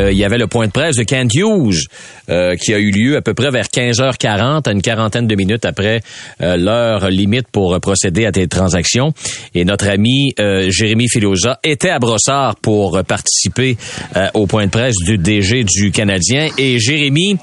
[0.00, 1.86] Euh, il y avait le point de presse de Kent Hughes
[2.28, 5.64] euh, qui a eu lieu à peu près vers 15h40, à une quarantaine de minutes
[5.64, 6.00] après
[6.42, 9.12] euh, l'heure limite pour procéder à des transactions.
[9.54, 10.34] Et notre ami
[10.68, 13.76] Jérémy Filosa était à Brossard pour participer
[14.34, 16.48] au point de presse du DG du Canadien.
[16.58, 17.36] Et Jérémy,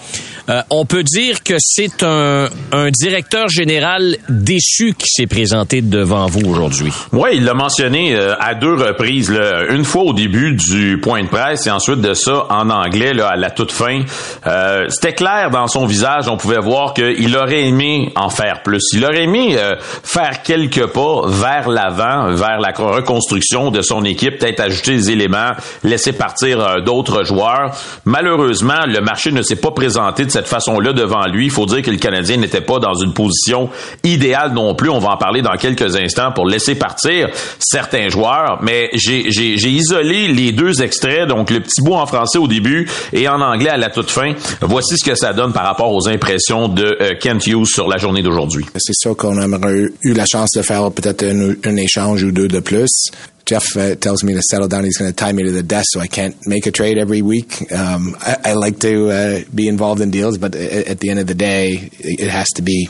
[0.69, 6.49] on peut dire que c'est un, un directeur général déçu qui s'est présenté devant vous
[6.49, 6.91] aujourd'hui.
[7.13, 9.31] Oui, il l'a mentionné à deux reprises.
[9.31, 9.65] Là.
[9.69, 13.29] Une fois au début du point de presse et ensuite de ça en anglais là,
[13.29, 14.01] à la toute fin.
[14.47, 18.83] Euh, c'était clair dans son visage, on pouvait voir qu'il aurait aimé en faire plus.
[18.93, 24.39] Il aurait aimé euh, faire quelques pas vers l'avant, vers la reconstruction de son équipe,
[24.39, 25.51] peut-être ajouter des éléments,
[25.83, 27.75] laisser partir euh, d'autres joueurs.
[28.05, 31.45] Malheureusement, le marché ne s'est pas présenté de cette façon-là devant lui.
[31.45, 33.69] Il faut dire que le Canadien n'était pas dans une position
[34.03, 34.89] idéale non plus.
[34.89, 37.29] On va en parler dans quelques instants pour laisser partir
[37.59, 38.59] certains joueurs.
[38.61, 43.27] Mais j'ai isolé les deux extraits, donc le petit bout en français au début et
[43.27, 44.33] en anglais à la toute fin.
[44.61, 47.97] Voici ce que ça donne par rapport aux impressions de euh, Kent Hughes sur la
[47.97, 48.65] journée d'aujourd'hui.
[48.77, 52.59] C'est sûr qu'on aurait eu la chance de faire peut-être un, échange ou deux de
[52.59, 53.11] plus.
[53.45, 54.83] Jeff uh, tells me to settle down.
[54.83, 57.23] He's going to tie me to the desk, so I can't make a trade every
[57.23, 57.71] week.
[57.71, 61.25] Um, I, I, like to uh, be involved in deals, but at the end of
[61.25, 62.87] the day, it has to be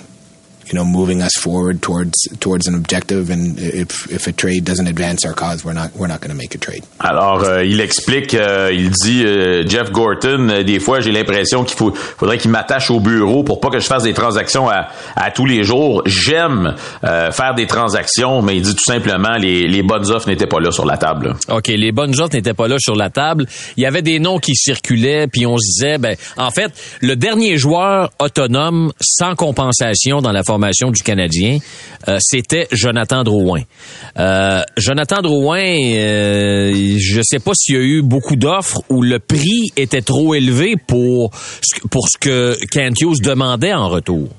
[0.72, 3.30] you know, moving us forward towards towards an objective.
[3.30, 6.38] And if if a trade doesn't advance our cause, we're not we're not going to
[6.38, 6.84] make a trade.
[7.00, 11.64] Alors, euh, il explique, euh, il dit euh, Jeff Gorton, euh, des fois j'ai l'impression
[11.64, 14.88] qu'il faut, faudrait qu'il m'attache au bureau pour pas que je fasse des transactions à,
[15.16, 16.04] à tous les jours.
[16.06, 20.48] J'aime euh, faire des transactions, mais il dit tout simplement les, les bonnes offres n'étaient
[20.48, 21.36] pas là sur la table.
[21.50, 23.46] Ok, les bonnes offres n'étaient pas là sur la table.
[23.78, 27.16] Il y avait des noms qui circulaient, puis on se disait, ben, en fait, le
[27.16, 30.61] dernier joueur autonome sans compensation dans la formation
[30.92, 31.58] du Canadien,
[32.08, 33.62] euh, c'était Jonathan Drouin.
[34.18, 39.20] Euh, Jonathan Drouin, euh, je sais pas s'il y a eu beaucoup d'offres où le
[39.20, 44.30] prix était trop élevé pour, ce que Kent demandait en retour.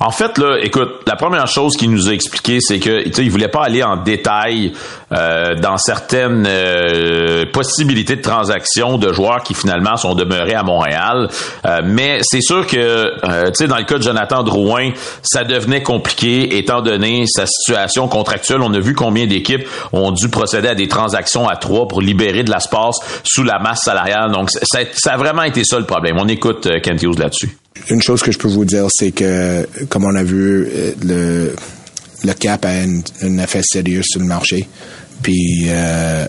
[0.00, 3.48] En fait, là, écoute, la première chose qu'il nous a expliqué, c'est que il voulait
[3.48, 4.72] pas aller en détail
[5.10, 11.28] euh, dans certaines euh, possibilités de transactions de joueurs qui finalement sont demeurés à Montréal.
[11.66, 13.12] Euh, mais c'est sûr que,
[13.48, 14.90] tu sais, dans le cas de Jonathan Drouin,
[15.22, 18.60] ça devenait compliqué étant donné sa situation contractuelle.
[18.62, 22.44] On a vu combien d'équipes ont dû procéder à des transactions à trois pour libérer
[22.44, 24.30] de l'espace sous la masse salariale.
[24.30, 24.80] Donc, ça,
[25.10, 26.18] a vraiment été ça le problème.
[26.20, 27.58] On écoute Kent Hughes là-dessus.
[27.90, 31.54] Une chose que je peux vous dire, c'est que, comme on a vu, euh,
[32.24, 34.68] le, cap a un, effet sérieux sur le marché.
[35.22, 36.26] Puis, euh,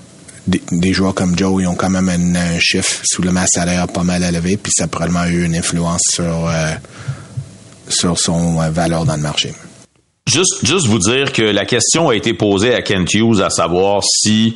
[0.48, 4.04] des, joueurs comme Joe, ils ont quand même un, chiffre sous le masse salaire pas
[4.04, 6.74] mal élevé, puis ça a probablement eu une influence sur, euh,
[7.90, 9.54] sur son valeur dans le marché.
[10.28, 14.04] Juste, juste vous dire que la question a été posée à Kent Hughes à savoir
[14.04, 14.56] si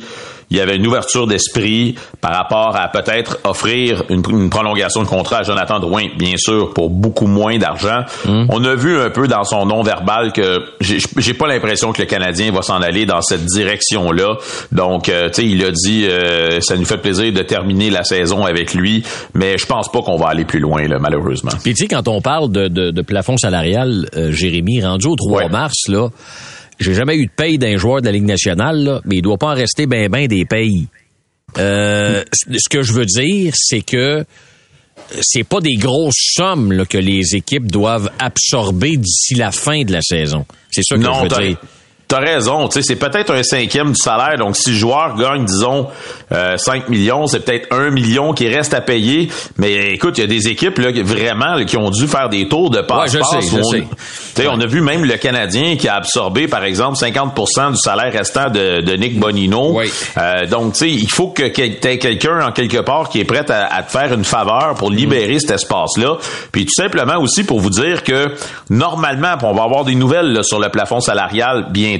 [0.50, 5.38] il y avait une ouverture d'esprit par rapport à peut-être offrir une, prolongation de contrat
[5.38, 8.00] à Jonathan Drouin, bien sûr, pour beaucoup moins d'argent.
[8.24, 8.46] Hmm.
[8.48, 12.06] On a vu un peu dans son nom verbal que j'ai pas l'impression que le
[12.06, 14.36] Canadien va s'en aller dans cette direction-là.
[14.72, 18.04] Donc, euh, tu sais, il a dit, euh, ça nous fait plaisir de terminer la
[18.04, 19.02] saison avec lui,
[19.34, 21.52] mais je pense pas qu'on va aller plus loin, là, malheureusement.
[21.62, 25.88] Puis tu sais, quand on parle de, plafond salarial, euh, Jérémy, rendu au 3 mars,
[25.88, 26.08] là,
[26.78, 29.48] j'ai jamais eu de paye d'un joueur de la Ligue nationale, mais il doit pas
[29.48, 30.88] en rester ben ben des payes.
[31.58, 34.24] Euh, ce que je veux dire, c'est que
[35.20, 40.00] c'est pas des grosses sommes que les équipes doivent absorber d'ici la fin de la
[40.02, 40.46] saison.
[40.70, 41.58] C'est ça que je veux dire.
[42.06, 44.36] T'as raison, tu sais, c'est peut-être un cinquième du salaire.
[44.38, 45.88] Donc, si le joueur gagne, disons,
[46.32, 49.30] euh, 5 millions, c'est peut-être un million qui reste à payer.
[49.56, 52.70] Mais écoute, il y a des équipes là, vraiment qui ont dû faire des tours
[52.70, 53.50] de passe-passe.
[53.52, 53.96] Ouais, on,
[54.48, 58.50] on a vu même le Canadien qui a absorbé, par exemple, 50% du salaire restant
[58.50, 59.80] de, de Nick Bonino.
[59.80, 63.24] Euh, donc, tu sais, il faut que tu aies quelqu'un en quelque part qui est
[63.24, 66.16] prêt à, te faire une faveur pour libérer cet espace-là.
[66.52, 68.34] Puis tout simplement aussi pour vous dire que
[68.70, 71.98] normalement, on va avoir des nouvelles sur le plafond salarial bien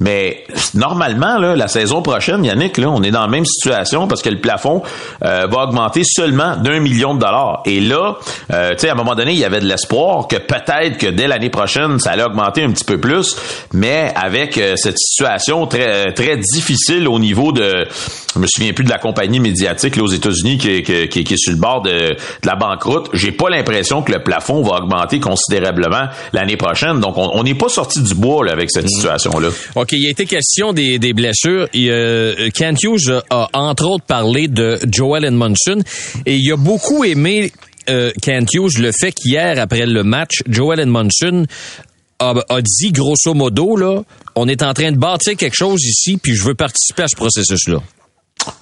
[0.00, 0.44] mais
[0.74, 4.40] normalement, la saison prochaine, Yannick, là, on est dans la même situation parce que le
[4.40, 4.82] plafond
[5.24, 7.62] euh, va augmenter seulement d'un million de dollars.
[7.64, 8.16] Et là,
[8.52, 11.06] euh, tu sais, à un moment donné, il y avait de l'espoir que peut-être que
[11.06, 13.36] dès l'année prochaine, ça allait augmenter un petit peu plus,
[13.72, 17.86] mais avec euh, cette situation très très difficile au niveau de,
[18.34, 21.52] je me souviens plus de la compagnie médiatique aux États-Unis qui, qui, qui, est sur
[21.52, 22.16] le bord de, de
[22.46, 27.00] la banqueroute, j'ai pas l'impression que le plafond va augmenter considérablement l'année prochaine.
[27.00, 28.88] Donc, on n'est pas sorti du bois là, avec cette mm.
[28.88, 29.30] situation.
[29.74, 31.68] OK, il a été question des, blessures.
[31.72, 35.82] Il, euh, Kent Hughes a entre autres parlé de Joel Edmondson
[36.26, 37.52] et il a beaucoup aimé
[37.88, 38.48] euh, Kent
[38.78, 41.46] le fait qu'hier, après le match, Joel Edmondson
[42.18, 44.02] a, a, dit grosso modo, là,
[44.34, 47.16] on est en train de bâtir quelque chose ici, puis je veux participer à ce
[47.16, 47.78] processus-là.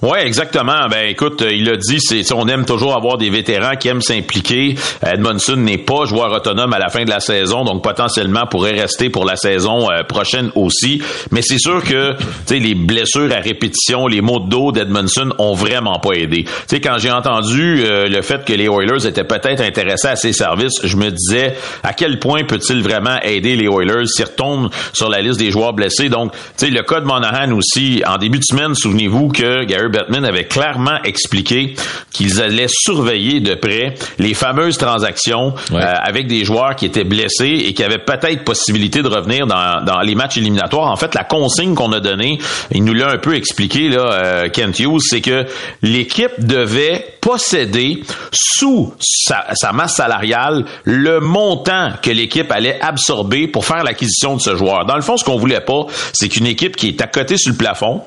[0.03, 0.89] Oui, exactement.
[0.91, 4.75] Ben écoute, il a dit, c'est, on aime toujours avoir des vétérans qui aiment s'impliquer.
[5.01, 9.11] Edmondson n'est pas joueur autonome à la fin de la saison, donc potentiellement pourrait rester
[9.11, 11.01] pour la saison euh, prochaine aussi.
[11.31, 12.17] Mais c'est sûr que
[12.51, 16.47] les blessures à répétition, les maux de dos d'Edmondson ont vraiment pas aidé.
[16.67, 20.33] sais, quand j'ai entendu euh, le fait que les Oilers étaient peut-être intéressés à ses
[20.33, 21.55] services, je me disais
[21.85, 25.75] à quel point peut-il vraiment aider les Oilers s'il retombe sur la liste des joueurs
[25.75, 26.09] blessés?
[26.09, 29.92] Donc, tu sais, le cas de Monahan aussi, en début de semaine, souvenez-vous que Gary
[29.93, 31.75] Bettman avait clairement expliqué
[32.11, 37.65] qu'ils allaient surveiller de près les fameuses transactions euh, avec des joueurs qui étaient blessés
[37.67, 40.91] et qui avaient peut-être possibilité de revenir dans, dans les matchs éliminatoires.
[40.91, 42.39] En fait, la consigne qu'on a donnée,
[42.71, 45.47] il nous l'a un peu expliqué, là, euh, Kent Hughes, c'est que
[45.83, 48.03] l'équipe devait posséder
[48.33, 54.57] sous sa, masse salariale le montant que l'équipe allait absorber pour faire l'acquisition de ce
[54.57, 54.85] joueur.
[54.85, 57.53] Dans le fond, ce qu'on voulait pas, c'est qu'une équipe qui est à côté sur
[57.53, 58.03] le plafond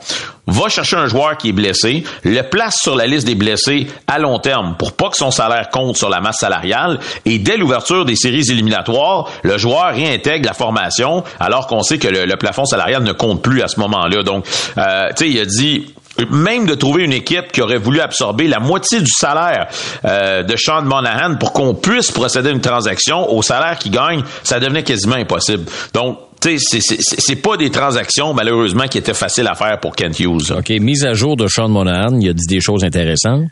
[0.47, 4.19] va chercher un joueur qui est blessé, le place sur la liste des blessés à
[4.19, 8.05] long terme pour pas que son salaire compte sur la masse salariale et dès l'ouverture
[8.05, 12.65] des séries éliminatoires, le joueur réintègre la formation alors qu'on sait que le, le, plafond
[12.65, 14.23] salarial ne compte plus à ce moment-là.
[14.23, 14.45] Donc,
[14.77, 15.94] euh, tu sais, il a dit
[16.29, 19.67] même de trouver une équipe qui aurait voulu absorber la moitié du salaire
[20.05, 24.23] euh, de Sean Monahan pour qu'on puisse procéder à une transaction au salaire qu'il gagne,
[24.43, 25.65] ça devenait quasiment impossible.
[25.93, 30.19] Donc, tu sais, c'est pas des transactions, malheureusement, qui étaient faciles à faire pour Kent
[30.19, 30.51] Hughes.
[30.51, 33.45] OK, mise à jour de Sean Monahan, il a dit des choses intéressantes.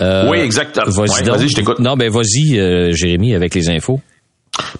[0.00, 0.90] Euh, oui, exactement.
[0.90, 1.78] Vas-y, vas je t'écoute.
[1.78, 4.00] Non, ben vas-y, euh, Jérémy, avec les infos.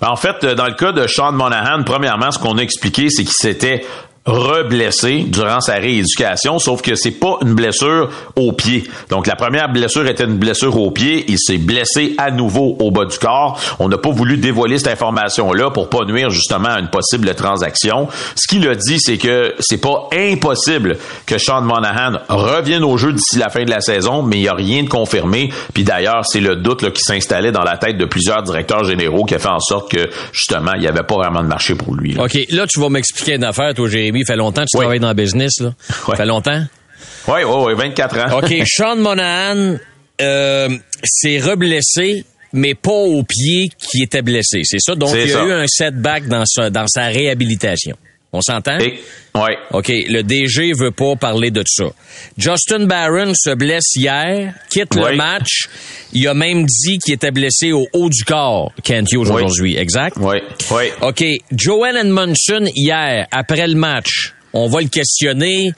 [0.00, 3.24] Ben, en fait, dans le cas de Sean Monahan, premièrement, ce qu'on a expliqué, c'est
[3.24, 3.84] qu'il s'était
[4.26, 8.84] reblessé durant sa rééducation, sauf que c'est pas une blessure au pied.
[9.08, 12.90] Donc la première blessure était une blessure au pied, il s'est blessé à nouveau au
[12.90, 13.58] bas du corps.
[13.78, 18.08] On n'a pas voulu dévoiler cette information-là pour pas nuire justement à une possible transaction.
[18.34, 23.12] Ce qu'il a dit, c'est que c'est pas impossible que Sean Monahan revienne au jeu
[23.12, 25.50] d'ici la fin de la saison, mais il n'y a rien de confirmé.
[25.72, 29.24] Puis d'ailleurs, c'est le doute là, qui s'installait dans la tête de plusieurs directeurs généraux
[29.24, 31.94] qui a fait en sorte que justement, il n'y avait pas vraiment de marché pour
[31.94, 32.12] lui.
[32.12, 32.24] Là.
[32.24, 35.00] OK, là tu vas m'expliquer une affaire, toi, Jérémy il fait longtemps que tu travailles
[35.00, 35.72] dans le business, là.
[36.16, 36.62] Fait longtemps?
[37.28, 38.38] Oui, oui, oui, 24 ans.
[38.38, 39.76] OK, Sean Monahan
[40.20, 40.68] euh,
[41.04, 44.62] s'est reblessé, mais pas au pied qui était blessé.
[44.64, 44.94] C'est ça?
[44.94, 47.96] Donc, il y a eu un setback dans sa, dans sa réhabilitation.
[48.32, 48.78] On s'entend?
[48.78, 49.00] Oui.
[49.72, 49.88] OK.
[49.88, 51.86] Le DG veut pas parler de ça.
[52.38, 55.68] Justin Barron se blesse hier, quitte le match.
[56.12, 59.76] Il a même dit qu'il était blessé au haut du corps, Kent Hughes, aujourd'hui.
[59.76, 60.16] Exact?
[60.20, 60.36] Oui.
[60.70, 60.84] Oui.
[61.02, 61.24] OK.
[61.52, 65.72] Joel Edmondson, hier, après le match, on va le questionner.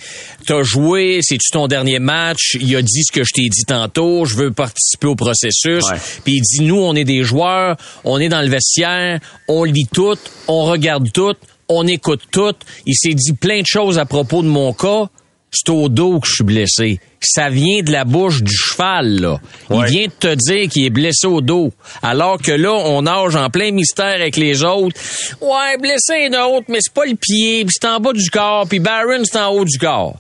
[0.47, 2.57] T'as joué, c'est-tu ton dernier match?
[2.61, 4.25] Il a dit ce que je t'ai dit tantôt.
[4.25, 5.85] Je veux participer au processus.
[6.25, 9.89] Puis il dit, nous, on est des joueurs, on est dans le vestiaire, on lit
[9.93, 10.19] tout,
[10.49, 11.35] on regarde tout
[11.69, 12.55] on écoute tout.
[12.87, 15.09] Il s'est dit plein de choses à propos de mon cas.
[15.51, 17.01] C'est au dos que je suis blessé.
[17.21, 19.41] Ça vient de la bouche du cheval, là.
[19.71, 21.73] Il vient de te dire qu'il est blessé au dos.
[22.03, 24.99] Alors que là, on nage en plein mystère avec les autres.
[25.43, 28.67] Ouais, blessé un autre, mais c'est pas le pied, puis c'est en bas du corps,
[28.67, 30.17] puis Barron, c'est en haut du corps.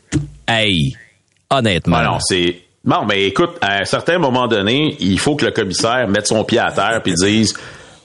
[0.46, 0.94] Hey,
[1.48, 1.96] honnêtement.
[1.96, 2.56] Ben non, c'est...
[2.84, 6.44] Non, mais écoute, à un certain moment donné, il faut que le commissaire mette son
[6.44, 7.54] pied à terre puis dise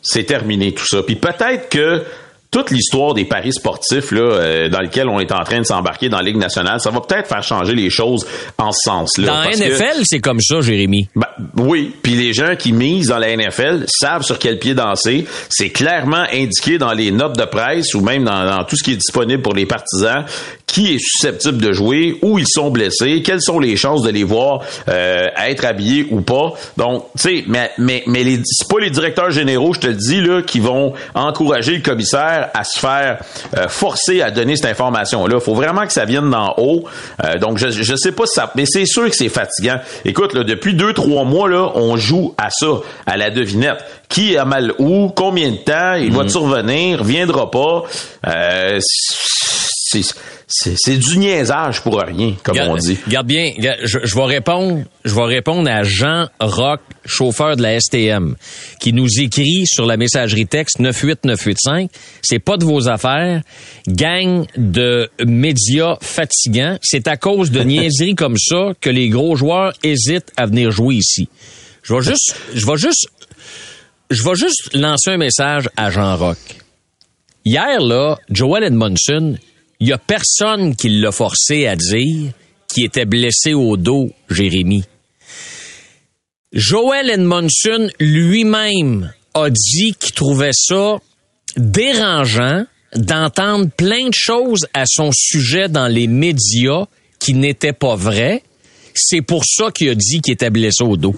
[0.01, 1.01] c'est terminé tout ça.
[1.03, 2.03] Puis peut-être que
[2.51, 6.09] toute l'histoire des paris sportifs là, euh, dans lequel on est en train de s'embarquer
[6.09, 8.25] dans la Ligue nationale, ça va peut-être faire changer les choses
[8.57, 9.27] en ce sens-là.
[9.27, 11.09] Dans la NFL, c'est comme ça, Jérémy.
[11.15, 11.27] Ben,
[11.57, 15.25] oui, puis les gens qui misent dans la NFL savent sur quel pied danser.
[15.49, 18.93] C'est clairement indiqué dans les notes de presse ou même dans, dans, tout ce qui
[18.93, 20.25] est disponible pour les partisans
[20.67, 24.25] qui est susceptible de jouer, où ils sont blessés, quelles sont les chances de les
[24.25, 26.53] voir euh, être habillés ou pas.
[26.75, 29.95] Donc, tu sais, mais mais mais les c'est pas les directeurs généraux, je te le
[29.95, 33.19] dis là, qui vont encourager le commissaire à se faire
[33.57, 35.39] euh, forcer à donner cette information là.
[35.39, 36.83] Faut vraiment que ça vienne d'en haut.
[37.23, 39.79] Euh, donc je je sais pas si ça mais c'est sûr que c'est fatigant.
[40.05, 42.67] Écoute là, depuis deux trois mois là, on joue à ça,
[43.05, 43.83] à la devinette.
[44.09, 47.83] Qui a mal où, combien de temps, il va te revenir, viendra pas.
[48.25, 48.79] Euh,
[50.47, 52.97] c'est du niaisage pour rien, comme on dit.
[53.07, 53.51] Garde bien,
[53.83, 58.35] je, je, vais répondre, je vais répondre à Jean Rock, chauffeur de la STM,
[58.79, 61.89] qui nous écrit sur la messagerie texte 98985.
[62.21, 63.41] C'est pas de vos affaires.
[63.87, 66.77] Gang de médias fatigants.
[66.81, 70.95] C'est à cause de niaiseries comme ça que les gros joueurs hésitent à venir jouer
[70.95, 71.29] ici.
[71.83, 73.07] Je vais juste, je vais juste,
[74.09, 76.37] je vais juste lancer un message à Jean Rock.
[77.45, 79.37] Hier, là, Joel Edmondson,
[79.79, 82.31] il y a personne qui l'a forcé à dire
[82.67, 84.83] qu'il était blessé au dos, Jérémy.
[86.53, 90.97] Joel Edmondson lui-même a dit qu'il trouvait ça
[91.55, 92.65] dérangeant
[92.95, 96.85] d'entendre plein de choses à son sujet dans les médias
[97.19, 98.43] qui n'étaient pas vraies.
[98.93, 101.15] C'est pour ça qu'il a dit qu'il était blessé au dos.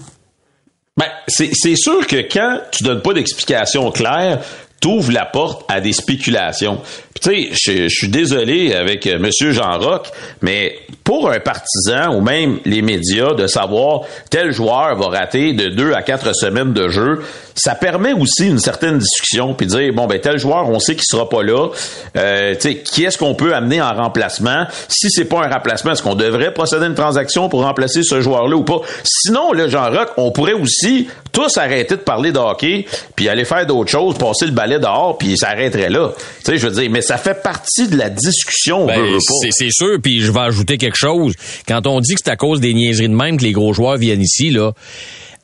[0.96, 4.44] Ben, c'est sûr que quand tu donnes pas d'explication claire,
[4.80, 6.80] t'ouvres la porte à des spéculations.
[7.20, 10.06] Tu sais, je, suis désolé avec euh, Monsieur Jean Roch,
[10.40, 15.68] mais pour un partisan ou même les médias de savoir tel joueur va rater de
[15.68, 17.20] deux à quatre semaines de jeu,
[17.54, 21.04] ça permet aussi une certaine discussion puis dire bon ben tel joueur on sait qu'il
[21.04, 21.68] sera pas là,
[22.16, 24.64] euh, tu sais qui est-ce qu'on peut amener en remplacement?
[24.88, 28.22] Si c'est pas un remplacement, est-ce qu'on devrait procéder à une transaction pour remplacer ce
[28.22, 28.80] joueur-là ou pas?
[29.04, 33.44] Sinon, là, Jean Roch, on pourrait aussi tous arrêter de parler de hockey puis aller
[33.44, 36.12] faire d'autres choses, passer le dehors puis s'arrêterait là.
[36.44, 38.86] Tu sais, je veux dire, mais ça fait partie de la discussion.
[38.86, 39.18] Ben,
[39.50, 41.34] c'est sûr, puis je vais ajouter quelque chose.
[41.66, 43.96] Quand on dit que c'est à cause des niaiseries de même que les gros joueurs
[43.96, 44.72] viennent ici, là,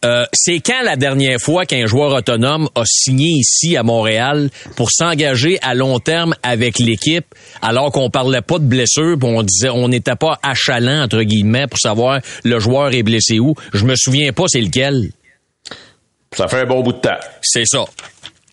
[0.04, 4.90] euh, c'est quand la dernière fois qu'un joueur autonome a signé ici à Montréal pour
[4.92, 7.26] s'engager à long terme avec l'équipe,
[7.62, 11.78] alors qu'on parlait pas de blessure, on disait on n'était pas achalant entre guillemets pour
[11.78, 13.54] savoir le joueur est blessé où.
[13.72, 15.10] Je me souviens pas c'est lequel.
[16.36, 17.18] Ça fait un bon bout de temps.
[17.40, 17.84] C'est ça.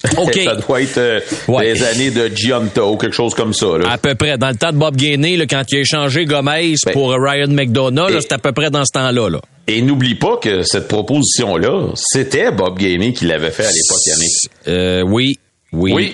[0.44, 1.20] Ça doit être euh,
[1.62, 3.78] des années de Gianto, quelque chose comme ça.
[3.78, 3.90] Là.
[3.92, 4.38] À peu près.
[4.38, 7.48] Dans le temps de Bob Gainey, là, quand il a échangé Gomez ben, pour Ryan
[7.48, 9.30] McDonough, c'est à peu près dans ce temps-là.
[9.30, 9.40] Là.
[9.68, 14.34] Et n'oublie pas que cette proposition-là, c'était Bob Gainey qui l'avait fait à l'époque, Yannick.
[14.68, 15.40] Euh, oui,
[15.72, 15.94] oui.
[15.94, 16.14] Oui.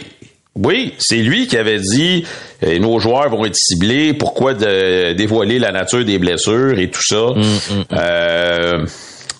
[0.55, 2.25] Oui, c'est lui qui avait dit
[2.63, 7.03] euh, nos joueurs vont être ciblés, pourquoi de, dévoiler la nature des blessures et tout
[7.03, 7.27] ça.
[7.35, 7.85] Mm, mm, mm.
[7.93, 8.85] Euh,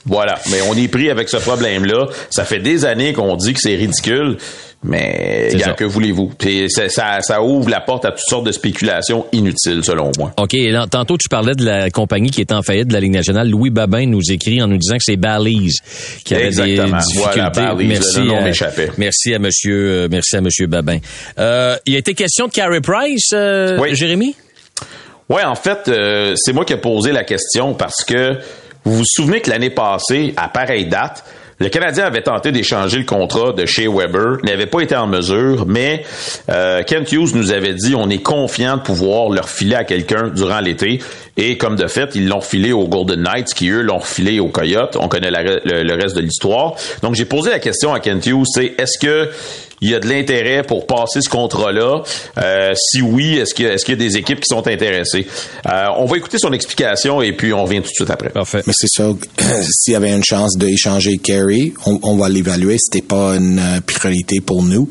[0.10, 0.39] voilà.
[0.51, 2.08] Mais on est pris avec ce problème-là.
[2.30, 4.38] Ça fait des années qu'on dit que c'est ridicule.
[4.82, 6.32] Mais que voulez-vous?
[6.70, 10.32] Ça, ça, ouvre la porte à toutes sortes de spéculations inutiles, selon moi.
[10.38, 10.56] OK.
[10.89, 13.50] tantôt, tu parlais de la compagnie qui est en faillite de la Ligue nationale.
[13.50, 15.80] Louis Babin nous écrit en nous disant que c'est Balise
[16.24, 16.98] qui avait Exactement.
[16.98, 17.51] des difficultés.
[17.54, 21.00] Voilà, merci, le à, merci à monsieur, euh, merci à monsieur Babin.
[21.38, 23.96] Euh, il a été question de Carey Price, euh, oui.
[23.96, 24.36] Jérémy?
[25.28, 25.92] Oui, en fait,
[26.36, 28.38] c'est moi qui ai posé la question parce que
[28.89, 31.24] vous vous souvenez que l'année passée, à pareille date,
[31.60, 35.65] le Canadien avait tenté d'échanger le contrat de chez Weber, n'avait pas été en mesure,
[35.67, 36.05] mais
[36.50, 40.29] euh, Kent Hughes nous avait dit on est confiant de pouvoir leur filer à quelqu'un
[40.29, 41.01] durant l'été.
[41.41, 44.50] Et comme de fait, ils l'ont filé aux Golden Knights, qui eux l'ont filé aux
[44.50, 44.98] Coyotes.
[45.00, 46.75] On connaît le, reste de l'histoire.
[47.01, 49.29] Donc j'ai posé la question à Kent Hughes, c'est est-ce que
[49.81, 52.03] il y a de l'intérêt pour passer ce contrat-là?
[52.38, 55.25] Euh, si oui, est-ce qu'il y, est y, a des équipes qui sont intéressées?
[55.65, 58.27] Euh, on va écouter son explication et puis on revient tout de suite après.
[58.27, 58.62] Parfait.
[58.67, 59.10] Mais c'est ça,
[59.72, 62.75] s'il y avait une chance d'échanger Kerry, on, on va l'évaluer.
[62.77, 64.89] C'était pas une euh, priorité pour nous.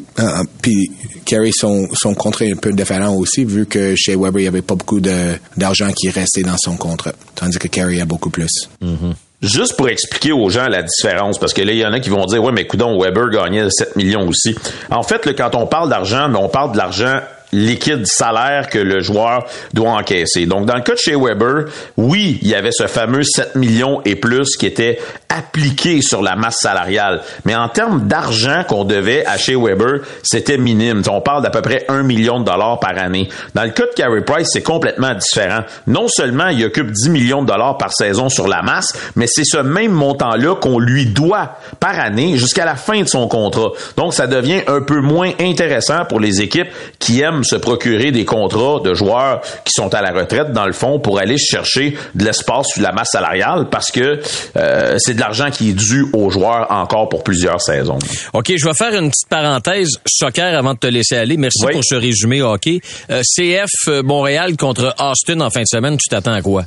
[0.63, 0.91] puis
[1.29, 4.49] Kerry, son, son contrat est un peu différent aussi, vu que chez Weber, il n'y
[4.49, 7.13] avait pas beaucoup d'argent qui restait dans son contrat.
[7.35, 8.69] Tandis que Kerry a beaucoup plus.
[8.83, 9.15] Mm-hmm.
[9.41, 12.11] Juste pour expliquer aux gens la différence, parce que là, il y en a qui
[12.11, 14.57] vont dire, ouais, mais coudon, Weber gagnait 7 millions aussi.
[14.91, 17.21] En fait, quand on parle d'argent, on parle de l'argent
[17.53, 20.47] liquide salaire que le joueur doit encaisser.
[20.47, 21.65] Donc, dans le cas de chez Weber,
[21.97, 26.37] oui, il y avait ce fameux 7 millions et plus qui était appliqué sur la
[26.37, 27.23] masse salariale.
[27.45, 31.03] Mais en termes d'argent qu'on devait à chez Weber, c'était minime.
[31.11, 33.29] On parle d'à peu près 1 million de dollars par année.
[33.55, 35.61] Dans le cas de Carey Price, c'est complètement différent.
[35.87, 39.45] Non seulement il occupe 10 millions de dollars par saison sur la masse, mais c'est
[39.45, 43.71] ce même montant-là qu'on lui doit par année jusqu'à la fin de son contrat.
[43.97, 48.25] Donc, ça devient un peu moins intéressant pour les équipes qui aiment se procurer des
[48.25, 52.25] contrats de joueurs qui sont à la retraite, dans le fond, pour aller chercher de
[52.25, 54.21] l'espace sur la masse salariale parce que
[54.57, 57.99] euh, c'est de l'argent qui est dû aux joueurs encore pour plusieurs saisons.
[58.33, 61.37] OK, je vais faire une petite parenthèse soccer avant de te laisser aller.
[61.37, 62.81] Merci pour ce résumé hockey.
[63.11, 66.65] Euh, CF euh, Montréal contre Austin en fin de semaine, tu t'attends à quoi?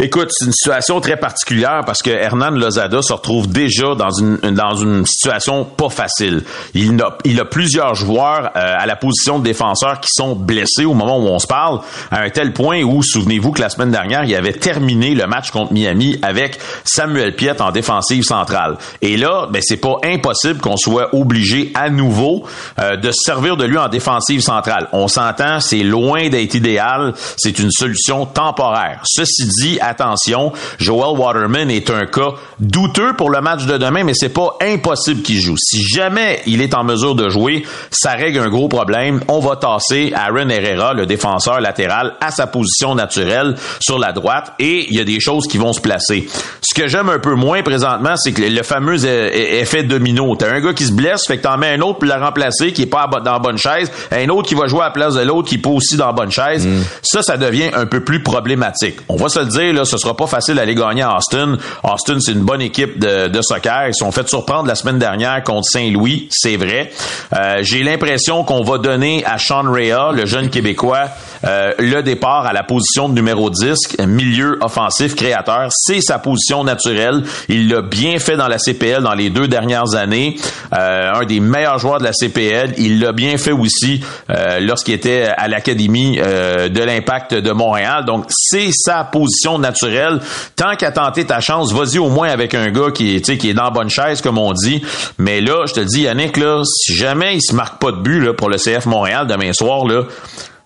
[0.00, 4.36] Écoute, c'est une situation très particulière parce que Hernan Lozada se retrouve déjà dans une
[4.54, 6.44] dans une situation pas facile.
[6.74, 10.84] Il a, il a plusieurs joueurs euh, à la position de défenseur qui sont blessés
[10.84, 13.90] au moment où on se parle, à un tel point où, souvenez-vous que la semaine
[13.90, 18.76] dernière, il avait terminé le match contre Miami avec Samuel Piet en défensive centrale.
[19.02, 22.44] Et là, ben c'est pas impossible qu'on soit obligé à nouveau
[22.78, 24.88] euh, de se servir de lui en défensive centrale.
[24.92, 29.00] On s'entend, c'est loin d'être idéal, c'est une solution temporaire.
[29.04, 34.14] Ceci dit, attention, Joel Waterman est un cas douteux pour le match de demain, mais
[34.14, 35.56] c'est pas impossible qu'il joue.
[35.56, 39.20] Si jamais il est en mesure de jouer, ça règle un gros problème.
[39.28, 44.12] On va va tasser Aaron Herrera, le défenseur latéral, à sa position naturelle sur la
[44.12, 46.28] droite et il y a des choses qui vont se placer.
[46.60, 50.36] Ce que j'aime un peu moins présentement, c'est que le fameux effet domino.
[50.36, 52.72] T'as un gars qui se blesse, fait que t'en mets un autre pour le remplacer
[52.72, 55.14] qui est pas dans la bonne chaise, un autre qui va jouer à la place
[55.14, 56.66] de l'autre qui est pas aussi dans la bonne chaise.
[56.66, 56.82] Mm.
[57.02, 58.96] Ça, ça devient un peu plus problématique.
[59.08, 61.56] On va se le dire, là, ce sera pas facile d'aller gagner à Austin.
[61.82, 63.88] Austin, c'est une bonne équipe de, de soccer.
[63.88, 66.90] Ils sont fait surprendre la semaine dernière contre Saint-Louis, c'est vrai.
[67.34, 71.08] Euh, j'ai l'impression qu'on va donner à Sean Rea, le jeune Québécois,
[71.44, 75.68] euh, le départ à la position de numéro 10, milieu offensif créateur.
[75.70, 77.22] C'est sa position naturelle.
[77.48, 80.36] Il l'a bien fait dans la CPL dans les deux dernières années.
[80.76, 82.74] Euh, un des meilleurs joueurs de la CPL.
[82.78, 88.04] Il l'a bien fait aussi euh, lorsqu'il était à l'Académie de l'Impact de Montréal.
[88.04, 90.20] Donc, c'est sa position naturelle.
[90.56, 93.54] Tant qu'à tenter ta chance, vas-y au moins avec un gars qui est, qui est
[93.54, 94.82] dans bonne chaise, comme on dit.
[95.18, 98.20] Mais là, je te dis, Yannick, là, si jamais il se marque pas de but
[98.20, 100.04] là, pour le CF Montréal demain soir, là,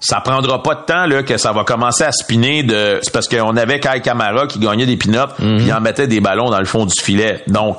[0.03, 3.29] ça prendra pas de temps là, que ça va commencer à spinner de c'est parce
[3.29, 6.59] qu'on avait Kai Kamara qui gagnait des pinottes mm il en mettait des ballons dans
[6.59, 7.43] le fond du filet.
[7.47, 7.79] Donc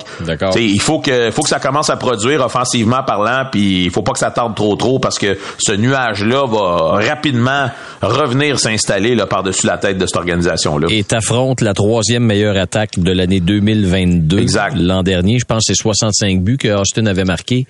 [0.56, 4.12] il faut que faut que ça commence à produire offensivement parlant puis il faut pas
[4.12, 9.26] que ça tarde trop trop parce que ce nuage là va rapidement revenir s'installer là
[9.26, 10.86] par-dessus la tête de cette organisation là.
[10.90, 14.38] Et t'affrontes la troisième meilleure attaque de l'année 2022.
[14.38, 14.76] Exact.
[14.78, 17.66] L'an dernier, je pense que c'est 65 buts que Austin avait marqué.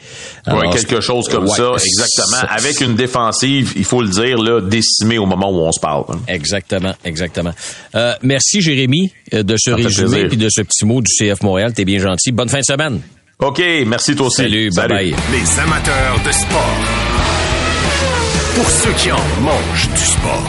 [0.47, 2.49] Oui, quelque chose comme ça, exactement.
[2.49, 6.05] Avec une défensive, il faut le dire décimé au moment où on se parle.
[6.29, 7.53] Exactement, exactement.
[7.95, 11.73] Euh, merci Jérémy euh, de ce résumé et de ce petit mot du CF Montréal.
[11.75, 12.33] T'es bien gentil.
[12.33, 13.01] Bonne fin de semaine.
[13.41, 14.43] OK, merci toi aussi.
[14.43, 15.15] Salut, bye bye.
[15.33, 16.77] Les amateurs de sport.
[18.55, 20.49] Pour ceux qui en mangent du sport.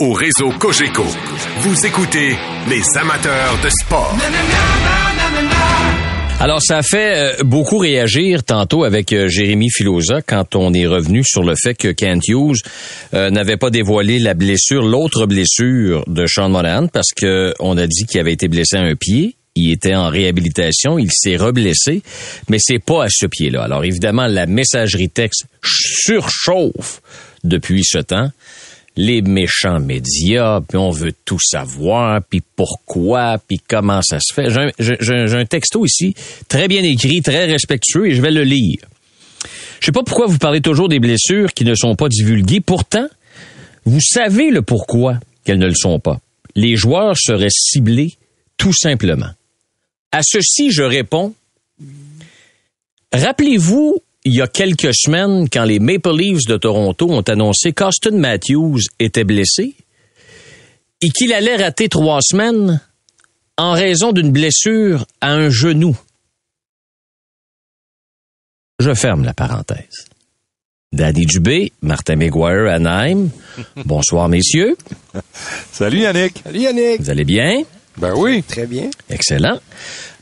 [0.00, 1.04] Au réseau Cogeco,
[1.60, 2.36] vous écoutez
[2.68, 4.16] les amateurs de sport.
[6.40, 10.86] Alors, ça a fait euh, beaucoup réagir tantôt avec euh, Jérémy Filosa quand on est
[10.86, 12.60] revenu sur le fait que Kent Hughes
[13.14, 17.86] euh, n'avait pas dévoilé la blessure, l'autre blessure de Sean Monahan parce que on a
[17.86, 19.36] dit qu'il avait été blessé à un pied.
[19.54, 22.02] Il était en réhabilitation, il s'est reblessé,
[22.48, 23.62] mais c'est pas à ce pied-là.
[23.62, 27.00] Alors évidemment, la messagerie texte surchauffe
[27.44, 28.30] depuis ce temps
[28.96, 34.48] les méchants médias, puis on veut tout savoir, puis pourquoi, puis comment ça se fait.
[34.78, 36.14] J'ai un, texto ici,
[36.48, 38.78] très bien écrit, très respectueux, et je vais le lire.
[39.80, 42.60] Je sais pas pourquoi vous parlez toujours des blessures qui ne sont pas divulguées.
[42.60, 43.08] Pourtant,
[43.84, 46.20] vous savez le pourquoi qu'elles ne le sont pas.
[46.54, 48.14] Les joueurs seraient ciblés
[48.56, 49.30] tout simplement.
[50.12, 51.34] À ceci, je réponds,
[53.12, 58.16] rappelez-vous il y a quelques semaines, quand les Maple Leafs de Toronto ont annoncé qu'Austin
[58.16, 59.74] Matthews était blessé
[61.02, 62.80] et qu'il allait rater trois semaines
[63.58, 65.96] en raison d'une blessure à un genou.
[68.80, 70.06] Je ferme la parenthèse.
[70.92, 73.30] Danny Dubé, Martin McGuire, Anaheim.
[73.84, 74.76] Bonsoir, messieurs.
[75.72, 76.40] Salut, Yannick.
[76.44, 77.00] Salut, Yannick.
[77.00, 77.62] Vous allez bien?
[77.98, 78.42] Ben oui.
[78.42, 78.90] Très bien.
[79.10, 79.58] Excellent.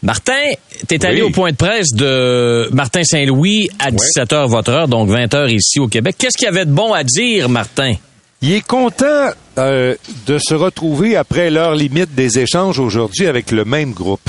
[0.03, 0.51] Martin,
[0.89, 5.49] t'es allé au point de presse de Martin Saint-Louis à 17h votre heure, donc 20h
[5.53, 6.17] ici au Québec.
[6.19, 7.95] Qu'est-ce qu'il y avait de bon à dire, Martin?
[8.41, 9.95] Il est content euh,
[10.27, 14.29] de se retrouver après l'heure limite des échanges aujourd'hui avec le même groupe.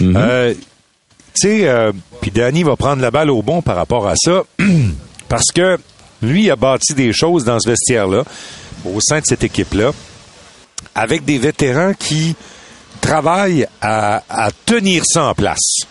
[0.00, 0.16] Mhm.
[0.16, 0.60] Euh, tu
[1.34, 4.42] sais, euh, puis Danny va prendre la balle au bon par rapport à ça,
[5.28, 5.78] parce que
[6.22, 8.24] lui a bâti des choses dans ce vestiaire-là,
[8.84, 9.92] au sein de cette équipe-là,
[10.96, 12.34] avec des vétérans qui
[13.04, 14.22] travaillent à,
[14.64, 15.82] tenir ça en place.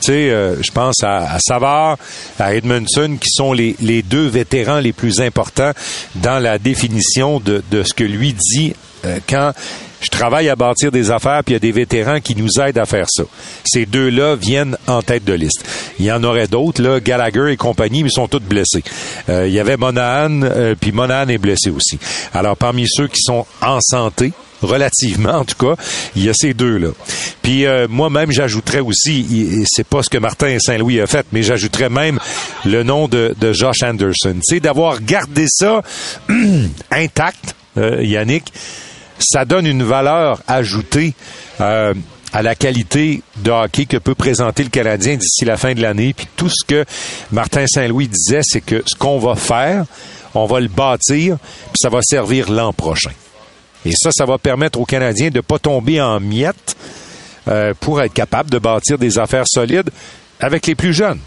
[0.00, 1.98] Tu sais, euh, je pense à, à, Savard,
[2.38, 5.72] à Edmondson, qui sont les, deux vétérans les plus importants
[6.16, 9.52] dans la définition de, ce que lui dit euh, quand
[10.00, 12.78] je travaille à bâtir des affaires, puis il y a des vétérans qui nous aident
[12.78, 13.24] à faire ça.
[13.64, 15.64] Ces deux-là viennent en tête de liste.
[15.98, 18.84] Il y en aurait d'autres, là, Gallagher et compagnie, mais ils sont tous blessés.
[19.28, 20.40] Euh, il y avait Monahan,
[20.80, 21.98] puis Monahan est blessé aussi.
[22.32, 24.32] Alors, parmi ceux qui sont en santé,
[24.62, 25.80] relativement en tout cas,
[26.16, 26.88] il y a ces deux-là.
[27.42, 31.88] Puis euh, moi-même, j'ajouterais aussi, c'est pas ce que Martin Saint-Louis a fait, mais j'ajouterais
[31.88, 32.18] même
[32.64, 34.36] le nom de, Josh Anderson.
[34.42, 35.82] Sais, d'avoir gardé ça
[36.90, 38.52] intact, euh, Yannick,
[39.18, 41.14] ça donne une valeur ajoutée
[41.60, 41.94] euh,
[42.32, 46.12] à la qualité de hockey que peut présenter le Canadien d'ici la fin de l'année.
[46.12, 46.84] Puis tout ce que
[47.32, 49.84] Martin Saint-Louis disait, c'est que ce qu'on va faire,
[50.34, 53.12] on va le bâtir, puis ça va servir l'an prochain.
[53.84, 56.76] Et ça, ça va permettre aux Canadiens de ne pas tomber en miettes
[57.48, 59.90] euh, pour être capable de bâtir des affaires solides
[60.40, 61.20] avec les plus jeunes.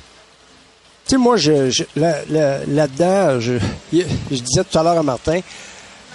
[1.06, 3.54] Tu sais, moi, je, là-dedans, je,
[3.92, 5.40] disais tout à l'heure à Martin,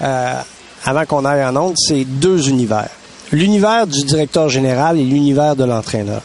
[0.02, 0.40] euh,
[0.86, 2.88] avant qu'on aille en onde, c'est deux univers.
[3.32, 6.22] L'univers du directeur général et l'univers de l'entraîneur.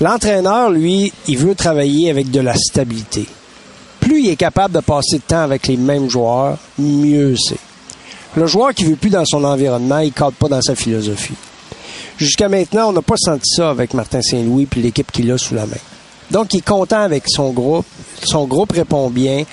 [0.00, 3.26] L'entraîneur, lui, il veut travailler avec de la stabilité.
[4.00, 7.58] Plus il est capable de passer de temps avec les mêmes joueurs, mieux c'est.
[8.34, 11.34] Le joueur qui veut plus dans son environnement, il cadre pas dans sa philosophie.
[12.18, 15.54] Jusqu'à maintenant, on n'a pas senti ça avec Martin Saint-Louis puis l'équipe qu'il a sous
[15.54, 15.76] la main.
[16.30, 17.86] Donc, il est content avec son groupe.
[18.22, 19.44] Son groupe répond bien.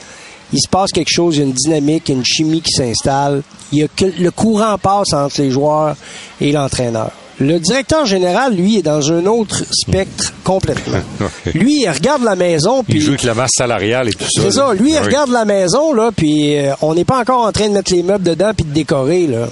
[0.53, 3.41] Il se passe quelque chose, il y a une dynamique, une chimie qui s'installe.
[3.71, 5.95] Il y a que le courant passe entre les joueurs
[6.39, 7.11] et l'entraîneur.
[7.39, 10.99] Le directeur général, lui, est dans un autre spectre complètement.
[11.55, 12.83] Lui, il regarde la maison.
[12.83, 14.43] Puis, il joue avec la masse salariale et tout ça.
[14.43, 14.73] C'est ça.
[14.73, 17.73] Lui, il regarde la maison, là, puis euh, on n'est pas encore en train de
[17.73, 19.47] mettre les meubles dedans puis de décorer, là.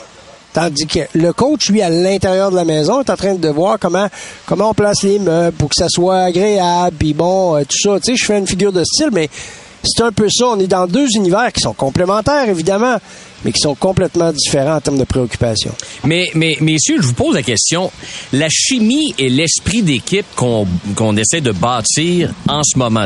[0.53, 3.79] Tandis que le coach, lui, à l'intérieur de la maison, est en train de voir
[3.79, 4.07] comment
[4.45, 7.99] comment on place les meubles pour que ça soit agréable, puis bon, euh, tout ça.
[7.99, 9.29] Tu sais, je fais une figure de style, mais
[9.83, 10.47] c'est un peu ça.
[10.47, 12.97] On est dans deux univers qui sont complémentaires, évidemment,
[13.43, 15.71] mais qui sont complètement différents en termes de préoccupation.
[16.03, 17.91] Mais, mais, messieurs, je vous pose la question.
[18.33, 23.05] La chimie et l'esprit d'équipe qu'on qu'on essaie de bâtir en ce moment,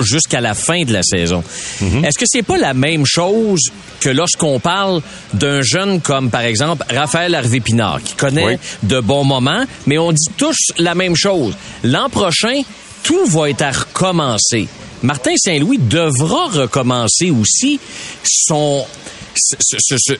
[0.00, 1.42] jusqu'à la fin de la saison,
[1.80, 2.04] mhm.
[2.04, 3.60] est-ce que c'est pas la même chose
[4.00, 5.02] que lorsqu'on parle
[5.34, 10.28] d'un jeune comme, par exemple, Raphaël Harvey-Pinard, qui connaît de bons moments, mais on dit
[10.36, 11.54] tous la même chose.
[11.82, 12.62] L'an prochain,
[13.02, 14.68] tout va être à recommencer.
[15.06, 17.78] Martin Saint-Louis devra recommencer aussi
[18.24, 18.84] son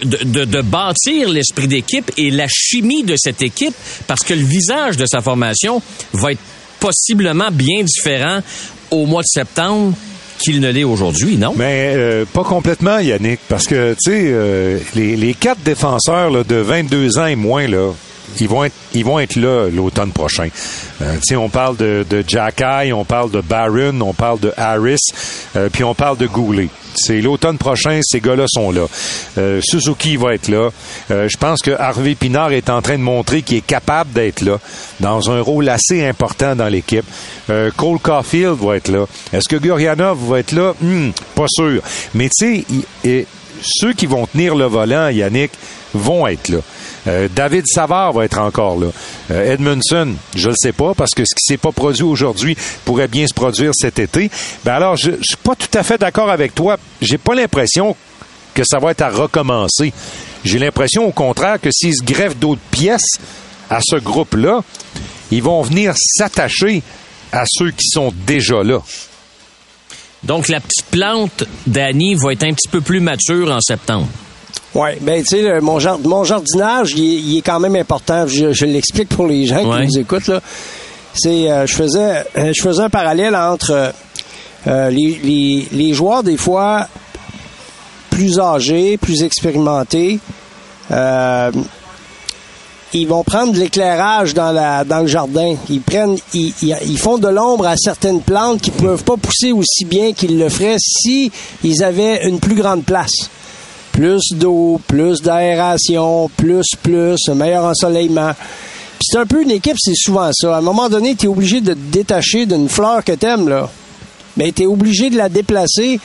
[0.04, 3.74] de, bâtir l'esprit d'équipe et la chimie de cette équipe
[4.06, 6.40] parce que le visage de sa formation va être
[6.78, 8.40] possiblement bien différent
[8.92, 9.96] au mois de septembre
[10.38, 11.54] qu'il ne l'est aujourd'hui, non?
[11.56, 16.44] Mais euh, pas complètement, Yannick, parce que, tu sais, euh, les, les, quatre défenseurs là,
[16.44, 17.90] de 22 ans et moins, là,
[18.40, 20.48] ils vont être, ils vont être là l'automne prochain.
[21.02, 22.62] Euh, on parle de, de Jack
[22.92, 25.00] on parle de Barron, on parle de Harris,
[25.56, 26.68] euh, puis on parle de Goulet.
[26.94, 28.86] C'est l'automne prochain, ces gars-là sont là.
[29.36, 30.70] Euh, Suzuki va être là.
[31.10, 34.40] Euh, je pense que Harvey Pinard est en train de montrer qu'il est capable d'être
[34.40, 34.58] là,
[35.00, 37.04] dans un rôle assez important dans l'équipe.
[37.76, 39.06] Cole Caulfield va être là.
[39.32, 40.74] Est-ce que Gurianov va être là?
[40.80, 41.80] Hmm, pas sûr.
[42.14, 42.64] Mais tu
[43.04, 43.26] sais,
[43.62, 45.52] ceux qui vont tenir le volant, Yannick,
[45.94, 46.58] vont être là.
[47.06, 48.88] Euh, David Savard va être encore là.
[49.30, 53.08] Euh, Edmundson, je le sais pas parce que ce qui s'est pas produit aujourd'hui pourrait
[53.08, 54.30] bien se produire cet été.
[54.64, 56.78] Ben alors, je, je suis pas tout à fait d'accord avec toi.
[57.00, 57.96] J'ai pas l'impression
[58.54, 59.92] que ça va être à recommencer.
[60.44, 63.18] J'ai l'impression, au contraire, que s'ils se greffent d'autres pièces
[63.68, 64.62] à ce groupe-là,
[65.30, 66.82] ils vont venir s'attacher
[67.32, 68.80] à ceux qui sont déjà là.
[70.22, 74.08] Donc, la petite plante d'Annie va être un petit peu plus mature en septembre.
[74.74, 78.26] Oui, ben tu sais, mon, mon jardinage, il, est quand même important.
[78.26, 80.28] Je, l'explique pour les gens qui nous écoutent.
[80.28, 80.40] Là.
[81.14, 83.94] C'est, euh, je faisais, euh, je faisais un parallèle entre
[84.66, 86.88] euh, les, les, joueurs des fois
[88.10, 90.18] plus âgés, plus expérimentés.
[92.92, 95.54] ils vont prendre de l'éclairage dans la dans le jardin.
[95.70, 99.86] Ils prennent, ils, ils, font de l'ombre à certaines plantes qui peuvent pas pousser aussi
[99.86, 101.32] bien qu'ils le feraient si
[101.64, 103.30] ils avaient une plus grande place
[103.96, 108.32] plus d'eau, plus d'aération, plus, plus, un meilleur ensoleillement.
[108.34, 110.56] Puis c'est un peu une équipe, c'est souvent ça.
[110.56, 113.70] À un moment donné, tu es obligé de te détacher d'une fleur que t'aimes, là.
[114.36, 115.98] Mais tu es obligé de la déplacer.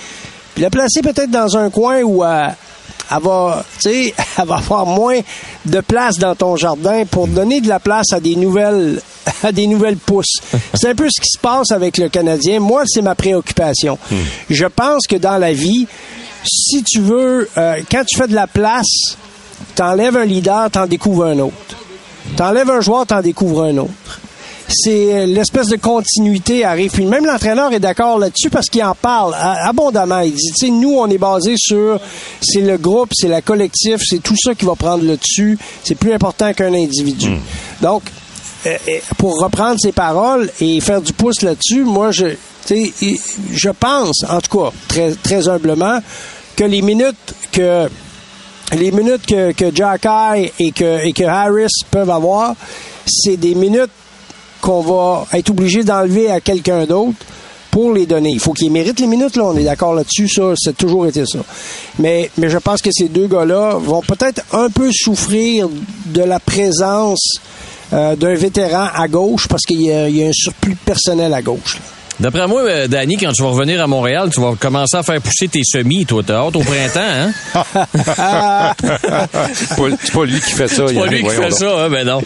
[0.56, 2.48] Puis la placer peut-être dans un coin où euh,
[3.12, 4.14] elle, va, elle
[4.46, 5.20] va avoir moins
[5.66, 9.02] de place dans ton jardin pour donner de la place à des nouvelles
[9.44, 10.38] à des nouvelles pousses.
[10.74, 12.60] C'est un peu ce qui se passe avec le Canadien.
[12.62, 14.00] Moi, c'est ma préoccupation.
[14.10, 14.16] Hmm.
[14.50, 15.88] Je pense que dans la vie,
[16.44, 19.18] si tu veux, euh, quand tu fais de la place,
[19.76, 21.78] t'enlèves un leader, t'en découvres un autre.
[22.36, 24.20] T'enlèves un joueur, t'en découvres un autre.
[24.70, 26.92] C'est euh, l'espèce de continuité arrive.
[26.92, 30.22] Puis même l'entraîneur est d'accord là-dessus parce qu'il en parle abondamment.
[30.22, 32.00] Il dit, tu sais, nous, on est basé sur,
[32.42, 35.58] c'est le groupe, c'est la collectif, c'est tout ça qui va prendre le dessus.
[35.84, 37.32] C'est plus important qu'un individu.
[37.32, 37.40] Hmm.
[37.82, 38.04] Donc,
[38.66, 38.78] euh,
[39.18, 42.28] pour reprendre ses paroles et faire du pouce là-dessus, moi, je,
[42.70, 46.00] je pense, en tout cas, très, très humblement,
[46.56, 47.90] que les minutes que
[48.74, 50.06] les minutes que, que Jack
[50.60, 52.56] et que, et que Harris peuvent avoir,
[53.06, 53.92] c'est des minutes
[54.62, 57.18] qu'on va être obligé d'enlever à quelqu'un d'autre
[57.72, 58.32] pour les donner.
[58.32, 59.46] Il faut qu'ils méritent les minutes, là.
[59.46, 60.54] On est d'accord là-dessus, ça.
[60.56, 61.40] C'est toujours été ça.
[62.00, 65.70] Mais, mais je pense que ces deux gars-là vont peut-être un peu souffrir
[66.08, 67.40] de la présence
[67.94, 71.78] euh, d'un vétéran à gauche parce qu'il y, a un surplus personnel à gauche.
[72.22, 75.20] D'après moi, euh, Danny, quand tu vas revenir à Montréal, tu vas commencer à faire
[75.22, 76.22] pousser tes semis, toi.
[76.26, 78.74] T'as hâte au printemps, hein?
[79.54, 79.76] c'est,
[80.14, 80.86] pas, lui qui fait ça.
[80.88, 82.22] C'est pas lui qui fait ça, hein, ben non.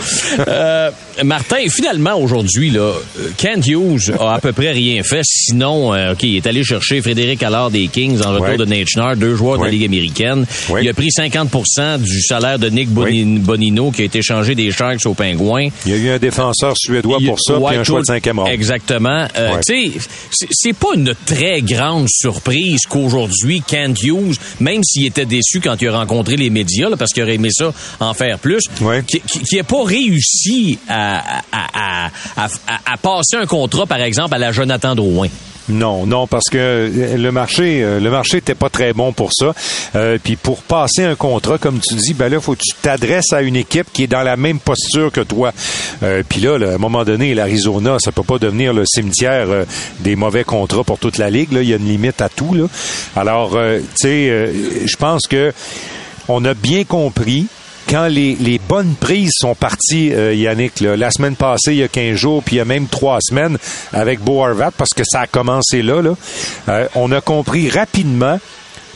[0.47, 0.91] Euh,
[1.23, 6.11] Martin, finalement, aujourd'hui, là, euh, Kent Hughes a à peu près rien fait, sinon, euh,
[6.11, 8.57] OK, il est allé chercher Frédéric Allard des Kings en retour Ouais.
[8.57, 10.45] de Nate deux joueurs de la Ligue américaine.
[10.69, 10.83] Ouais.
[10.83, 14.71] Il a pris 50% du salaire de Nick Boni- Bonino qui a été changé des
[14.71, 15.69] Sharks aux Pingouins.
[15.85, 18.39] Il y a eu un défenseur suédois Il- pour ça, puis un choix de cinquième.
[18.51, 19.25] Exactement.
[19.35, 19.84] Tu sais,
[20.31, 25.87] c'est- pas une très grande surprise qu'aujourd'hui, Kent Hughes, même s'il était déçu quand il
[25.87, 29.03] a rencontré les médias, là, parce qu'il aurait aimé ça en faire plus, Ouais.
[29.07, 33.85] qui qui- qui a pas réussi à, à, à, à, à- à passer un contrat,
[33.85, 35.27] par exemple, à la Jonathan Drouin.
[35.67, 39.31] Non, non, parce que euh, le marché, euh, le marché était pas très bon pour
[39.33, 39.53] ça.
[39.95, 43.33] Euh, puis pour passer un contrat, comme tu dis, ben là, faut que tu t'adresses
[43.33, 45.51] à une équipe qui est dans la même posture que toi.
[46.03, 49.47] Euh, puis là, là, à un moment donné, l'Arizona, ça peut pas devenir le cimetière
[50.01, 51.51] des mauvais contrats pour toute la ligue.
[51.51, 52.55] Là, il y a une limite à tout.
[53.15, 54.51] Alors, tu sais,
[54.85, 55.51] je pense que
[56.27, 57.47] on a bien compris
[57.89, 62.15] quand les, bonnes prises sont parties, euh, Yannick, la semaine passée, il y a 15
[62.15, 63.57] jours, puis il y a même trois semaines
[63.93, 66.15] avec Harvat, parce que ça a commencé là, là
[66.69, 68.39] euh, on a compris rapidement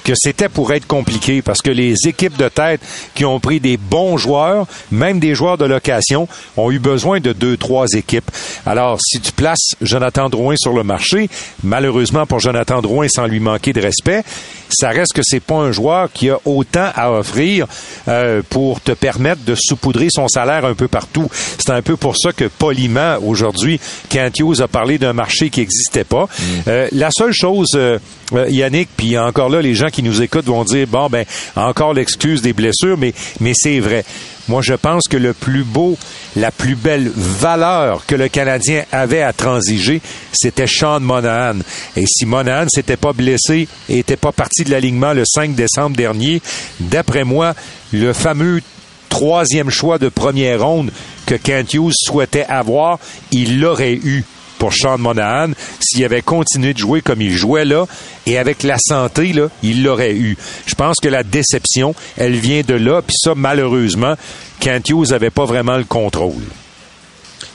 [0.10, 2.82] que c'était pour être compliqué parce que les équipes de tête
[3.14, 7.32] qui ont pris des bons joueurs, même des joueurs de location, ont eu besoin de
[7.32, 8.32] deux, trois équipes.
[8.66, 11.30] Alors, si tu places Jonathan Drouin sur le marché,
[11.64, 14.24] malheureusement pour Jonathan Drouin, sans lui manquer de respect,
[14.70, 17.68] ça reste que c'est pas un joueur qui a autant à offrir
[18.08, 21.30] euh, pour te permettre de saupoudrer son salaire un peu partout.
[21.60, 25.60] C'est un peu pour ça que poliment aujourd'hui, Kent Hughes a parlé d'un marché qui
[25.60, 26.28] n'existait pas.
[26.68, 28.00] Euh, la seule chose, euh,
[28.34, 31.94] euh, Yannick, puis encore là, les gens qui nous écoutent vont dire bon ben encore
[31.94, 34.04] l'excuse des blessures, mais mais c'est vrai.
[34.50, 35.96] Moi, je pense que le plus beau,
[36.36, 41.60] la plus belle valeur que le Canadien avait à transiger, c'était Sean Monahan.
[41.96, 45.96] Et si Monahan s'était pas blessé et était pas parti de l'alignement le 5 décembre
[45.96, 46.42] dernier,
[46.80, 47.54] d'après moi,
[47.94, 48.62] le fameux
[49.08, 50.92] troisième choix de première ronde
[51.28, 52.98] que Kent Hughes souhaitait avoir,
[53.32, 54.24] il l'aurait eu
[54.60, 57.86] pour Sean Monahan s'il avait continué de jouer comme il jouait là
[58.28, 60.38] et avec la santé là, il l'aurait eu.
[60.68, 64.14] Je pense que la déception, elle vient de là puis ça malheureusement,
[64.60, 66.44] Kent Hughes avait pas vraiment le contrôle.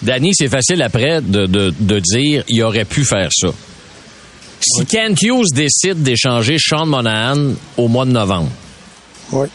[0.03, 3.49] Danny, c'est facile après de, de, de dire il aurait pu faire ça.
[4.61, 8.51] Si Kent Hughes décide d'échanger Sean Monahan au mois de novembre,
[9.33, 9.47] Oui.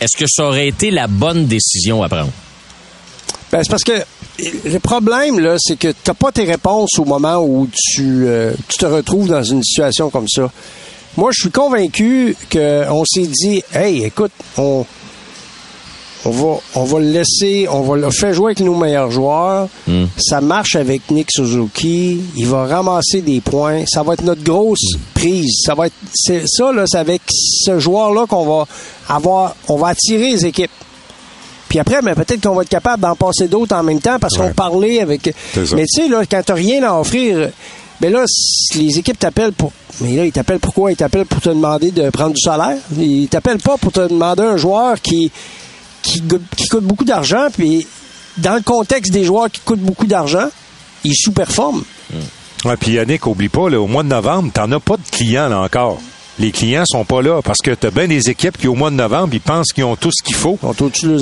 [0.00, 2.32] est-ce que ça aurait été la bonne décision à prendre?
[3.54, 3.92] Ben, c'est parce que
[4.68, 8.52] le problème, là, c'est que tu n'as pas tes réponses au moment où tu, euh,
[8.66, 10.50] tu te retrouves dans une situation comme ça.
[11.16, 14.84] Moi, je suis convaincu qu'on s'est dit, hey, écoute, on,
[16.24, 19.68] on va, on va le laisser, on va le faire jouer avec nos meilleurs joueurs.
[20.18, 22.22] Ça marche avec Nick Suzuki.
[22.34, 23.84] Il va ramasser des points.
[23.86, 25.60] Ça va être notre grosse prise.
[25.64, 28.66] Ça va être, c'est ça, là, c'est avec ce joueur-là qu'on va
[29.08, 30.72] avoir, on va attirer les équipes.
[31.68, 34.36] Puis après, mais peut-être qu'on va être capable d'en passer d'autres en même temps parce
[34.36, 35.34] qu'on parlait avec.
[35.76, 37.50] Mais tu sais, là, quand t'as rien à offrir,
[38.00, 38.24] ben là,
[38.76, 39.72] les équipes t'appellent pour.
[40.00, 40.92] Mais là, ils t'appellent pourquoi?
[40.92, 42.76] Ils t'appellent pour te demander de prendre du salaire.
[42.96, 45.30] Ils t'appellent pas pour te demander un joueur qui,
[46.02, 46.20] qui
[46.68, 47.48] coûte beaucoup d'argent.
[47.56, 47.86] Puis
[48.36, 50.48] dans le contexte des joueurs qui coûtent beaucoup d'argent,
[51.04, 51.84] ils sous-performent.
[52.64, 55.48] Ouais, puis Yannick, oublie pas, là, au mois de novembre, t'en as pas de clients
[55.48, 56.00] là encore.
[56.40, 58.96] Les clients sont pas là parce que t'as bien des équipes qui, au mois de
[58.96, 60.58] novembre, ils pensent qu'ils ont tout ce qu'il faut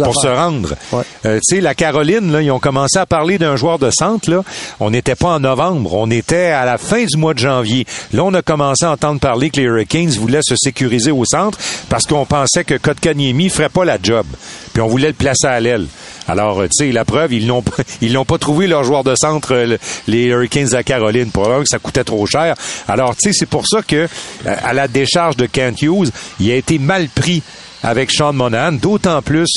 [0.04, 0.74] pour se rendre.
[0.90, 1.02] Ouais.
[1.26, 4.30] Euh, tu sais, la Caroline, là, ils ont commencé à parler d'un joueur de centre.
[4.30, 4.42] Là.
[4.80, 7.86] On n'était pas en novembre, on était à la fin du mois de janvier.
[8.14, 11.58] Là, on a commencé à entendre parler que les Hurricanes voulaient se sécuriser au centre
[11.90, 14.24] parce qu'on pensait que Kotkaniemi ferait pas la job.
[14.72, 15.86] Puis on voulait le placer à l'aile.
[16.28, 19.02] Alors, euh, tu sais, la preuve, ils n'ont pas, ils l'ont pas trouvé leur joueur
[19.04, 22.54] de centre, euh, le- les Hurricanes la Caroline, pour que ça coûtait trop cher.
[22.88, 24.08] Alors, tu sais, c'est pour ça que
[24.46, 27.42] à la décharge de Kent Hughes, il a été mal pris
[27.82, 29.50] avec Sean Monahan, d'autant plus,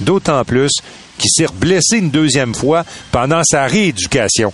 [0.00, 0.70] d'autant plus
[1.18, 4.52] qu'il s'est blessé une deuxième fois pendant sa rééducation.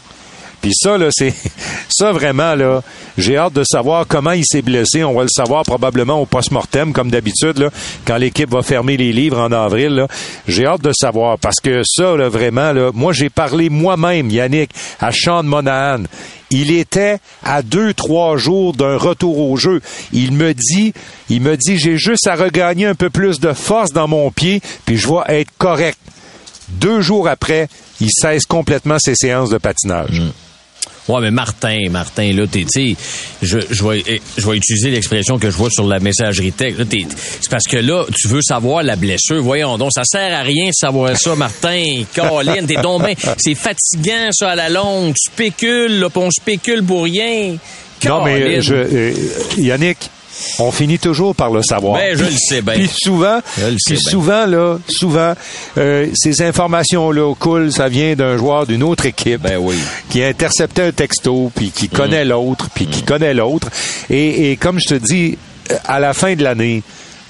[0.63, 1.35] Puis ça, là, c'est
[1.89, 2.83] ça vraiment, là,
[3.17, 5.05] j'ai hâte de savoir comment il s'est blessé.
[5.05, 7.71] On va le savoir probablement au post-mortem, comme d'habitude, là,
[8.07, 9.95] quand l'équipe va fermer les livres en avril.
[9.95, 10.09] là.
[10.49, 14.71] J'ai hâte de savoir parce que ça, là, vraiment, là, moi, j'ai parlé moi-même, Yannick,
[14.99, 16.05] à Sean Monahan.
[16.51, 19.81] Il était à deux, trois jours d'un retour au jeu.
[20.13, 20.93] Il me dit,
[21.29, 24.63] il me dit, j'ai juste à regagner un peu plus de force dans mon pied,
[24.87, 25.99] puis je vais être correct.
[26.69, 27.69] Deux jours après,
[28.01, 30.23] il cesse complètement ses séances de patinage.
[31.09, 32.95] Ouais, mais Martin, Martin, là, t'es, tu
[33.43, 36.79] je, je vais, eh, je vais utiliser l'expression que je vois sur la messagerie texte.
[36.79, 37.07] Là, t'es,
[37.41, 39.43] c'est parce que là, tu veux savoir la blessure.
[39.43, 42.03] Voyons donc, ça sert à rien de savoir ça, Martin.
[42.15, 45.15] Caroline, t'es donc ben, c'est fatigant, ça, à la longue.
[45.15, 47.57] Tu spécules, là, pis on spécule pour rien.
[48.05, 49.13] Non, mais je, euh,
[49.57, 49.99] Yannick,
[50.59, 51.95] on finit toujours par le savoir.
[51.99, 52.75] Ben, je le sais bien.
[52.75, 53.41] Puis souvent,
[53.87, 55.35] puis souvent là, souvent,
[55.79, 59.77] euh, ces informations-là coulent, ça vient d'un joueur d'une autre équipe Ben oui.
[60.11, 62.29] qui a intercepté un texto, puis qui connaît Mm.
[62.29, 63.69] l'autre, puis qui connaît l'autre.
[64.11, 65.39] Et, et comme je te dis,
[65.71, 66.83] euh, à la fin de l'année,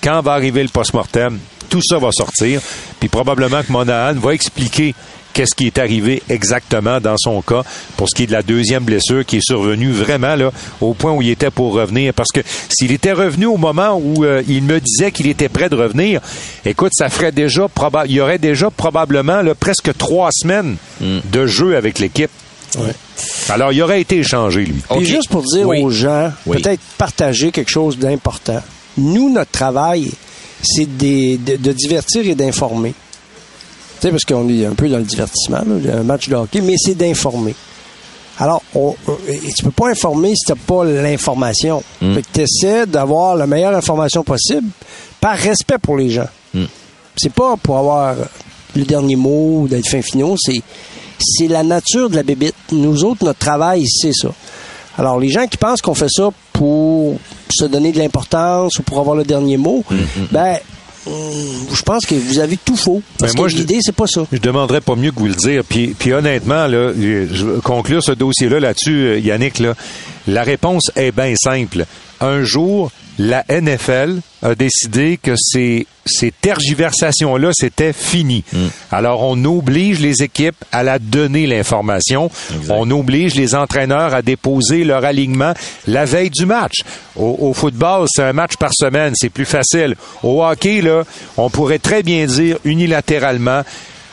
[0.03, 2.61] quand va arriver le post-mortem, tout ça va sortir,
[2.99, 4.95] puis probablement que Monahan va expliquer
[5.39, 7.63] qu'est-ce qui est arrivé exactement dans son cas
[7.97, 11.13] pour ce qui est de la deuxième blessure qui est survenue vraiment là au point
[11.13, 14.65] où il était pour revenir parce que s'il était revenu au moment où euh, il
[14.65, 16.21] me disait qu'il était prêt de revenir
[16.65, 17.69] écoute ça ferait déjà
[18.07, 22.31] il y aurait déjà probablement là, presque trois semaines de jeu avec l'équipe
[23.49, 25.03] alors il aurait été échangé lui Ok.
[25.05, 25.81] juste pour dire Oui.
[25.83, 26.61] aux gens, Oui.
[26.61, 28.61] peut-être partager quelque chose d'important.
[28.97, 30.11] Nous, notre travail,
[30.63, 32.93] c'est de divertir et d'informer.
[34.01, 36.61] Tu sais, parce qu'on est un peu dans le divertissement, là, un match de hockey,
[36.61, 37.55] mais c'est d'informer.
[38.39, 41.83] Alors, on, on- et tu peux pas informer si tu pas l'information.
[42.15, 44.69] Fait que tu essaies d'avoir la meilleure information possible
[45.21, 46.29] par respect pour les gens.
[47.17, 48.15] C'est pas pour avoir
[48.77, 50.61] le dernier mot ou d'être fin finaux, c'est
[51.21, 52.55] c'est la nature de la bébite.
[52.71, 54.29] Nous autres, notre travail, c'est ça.
[54.97, 57.19] Alors, les gens qui pensent qu'on fait ça pour
[57.51, 59.83] se donner de l'importance ou pour avoir le dernier mot,
[60.31, 60.59] ben, hum,
[61.75, 63.03] je pense que vous avez tout faux.
[63.19, 64.27] Parce Ben, moi, que je- l'idée, c'est pas ça.
[64.33, 65.63] Je demanderais pas mieux que vous le dire.
[65.69, 69.59] Puis, puis honnêtement, là, je conclure ce dossier-là là-dessus, euh, Yannick.
[69.59, 69.75] Là,
[70.27, 71.85] la réponse est bien simple.
[72.21, 78.45] Un jour, la NFL a décidé que ces, ces tergiversations-là, c'était fini.
[78.93, 82.31] Alors, on oblige les équipes à la donner l'information.
[82.69, 85.55] On oblige les entraîneurs à déposer leur alignement
[85.87, 86.83] la veille du match.
[87.17, 89.97] Au, au football, c'est un match par semaine, c'est plus facile.
[90.23, 91.03] Au hockey, là,
[91.37, 93.63] on pourrait très bien dire unilatéralement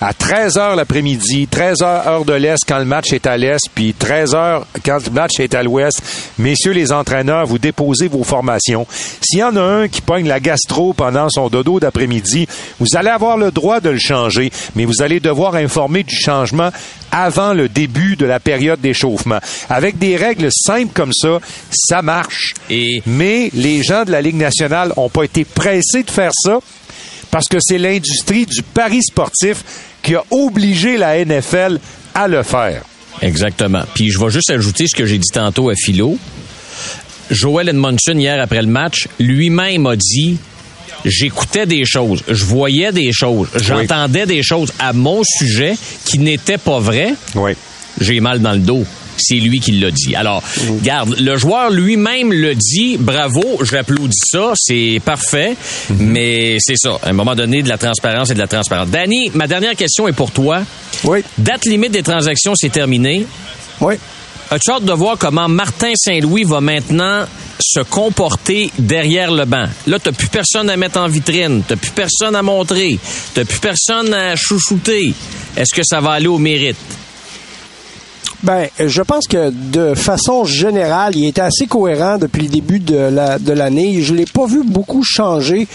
[0.08, 3.68] à 13 heures l'après-midi, 13 heures heure de l'Est quand le match est à l'Est,
[3.74, 6.00] puis 13 heures quand le match est à l'Ouest.
[6.38, 8.86] Messieurs les entraîneurs, vous déposez vos formations.
[9.22, 12.48] S'il y en a un qui pogne la gastro pendant son dodo d'après-midi,
[12.80, 16.70] vous allez avoir le droit de le changer, mais vous allez devoir informer du changement
[17.12, 19.40] avant le début de la période d'échauffement.
[19.72, 21.40] Avec des règles simples comme ça,
[21.72, 22.54] ça marche.
[22.70, 26.60] Et- Mais les gens de la Ligue nationale n'ont pas été pressés de faire ça
[27.32, 29.64] parce que c'est l'industrie du pari sportif
[30.06, 31.80] qui a obligé la NFL
[32.14, 32.84] à le faire.
[33.22, 33.84] Exactement.
[33.94, 36.18] Puis je vais juste ajouter ce que j'ai dit tantôt à Philo.
[37.32, 40.38] Joel Edmondson, hier après le match, lui-même a dit
[41.04, 46.58] J'écoutais des choses, je voyais des choses, j'entendais des choses à mon sujet qui n'étaient
[46.58, 47.14] pas vraies.
[47.36, 47.52] Oui.
[48.00, 48.86] J'ai mal dans le dos.
[49.18, 50.16] C'est lui qui l'a dit.
[50.16, 50.44] Alors,
[50.82, 52.98] garde, le joueur lui-même le dit.
[52.98, 54.54] Bravo, j'applaudis ça.
[54.56, 55.56] C'est parfait.
[56.00, 57.00] Mais c'est ça.
[57.04, 58.90] À un moment donné, de la transparence et de la transparence.
[58.90, 60.62] Danny, ma dernière question est pour toi.
[61.04, 61.24] Oui.
[61.38, 63.26] Date limite des transactions, c'est terminé.
[63.82, 63.96] Oui.
[64.52, 67.26] As-tu hâte de voir comment Martin Saint-Louis va maintenant
[67.60, 69.66] se comporter derrière le banc?
[69.88, 73.00] Là, t'as plus personne à mettre en vitrine, t'as plus personne à montrer,
[73.34, 75.14] t'as plus personne à chouchouter.
[75.58, 76.78] Est-ce que ça va aller au mérite?
[78.44, 82.96] Ben, je pense que de façon générale, il était assez cohérent depuis le début de
[82.96, 84.02] la de l'année.
[84.02, 85.68] Je l'ai pas vu beaucoup changer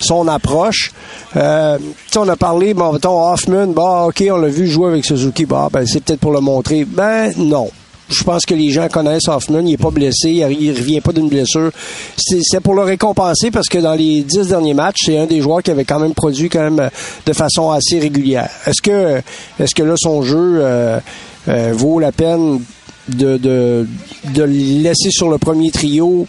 [0.00, 0.92] son approche.
[1.36, 1.78] Euh,
[2.16, 5.68] on a parlé, bon, mettons, Hoffman, bah, ok, on l'a vu jouer avec Suzuki, bah,
[5.72, 6.84] ben, c'est peut-être pour le montrer.
[6.84, 7.70] Ben, non.
[8.10, 11.28] Je pense que les gens connaissent Hoffman, il est pas blessé, il revient pas d'une
[11.28, 11.70] blessure.
[12.16, 15.42] C'est c'est pour le récompenser parce que dans les dix derniers matchs, c'est un des
[15.42, 16.88] joueurs qui avait quand même produit quand même euh,
[17.26, 18.48] de façon assez régulière.
[18.66, 19.20] Est-ce que,
[19.60, 21.00] est-ce que là son jeu euh,
[21.48, 22.60] euh, vaut la peine
[23.08, 23.86] de, de,
[24.34, 26.26] de le laisser sur le premier trio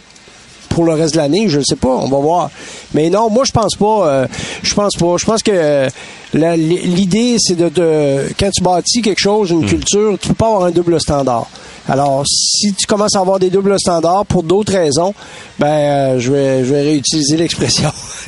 [0.70, 2.50] pour le reste de l'année, je ne sais pas, on va voir.
[2.94, 4.08] Mais non, moi je pense pas.
[4.08, 4.26] euh,
[4.62, 5.16] je pense pas.
[5.18, 5.88] Je pense que euh,
[6.34, 10.64] l'idée c'est de, de quand tu bâtis quelque chose, une culture, tu peux pas avoir
[10.64, 11.46] un double standard.
[11.88, 15.12] Alors, si tu commences à avoir des doubles standards pour d'autres raisons,
[15.58, 17.90] ben euh, je vais je vais réutiliser l'expression.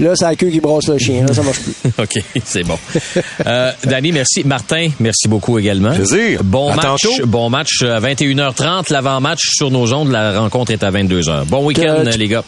[0.00, 1.24] Là, c'est la queue qui brosse le chien.
[1.26, 1.74] Là, ça marche plus.
[2.02, 2.76] OK, c'est bon.
[3.46, 4.42] Euh, Danny, merci.
[4.42, 5.92] Martin, merci beaucoup également.
[5.94, 6.42] Plaisir.
[6.42, 6.84] Bon À match.
[7.02, 7.26] tantôt.
[7.26, 8.90] Bon match à 21h30.
[8.92, 10.10] L'avant-match sur nos ondes.
[10.10, 11.44] La rencontre est à 22h.
[11.44, 12.42] Bon week-end, Que- les gars.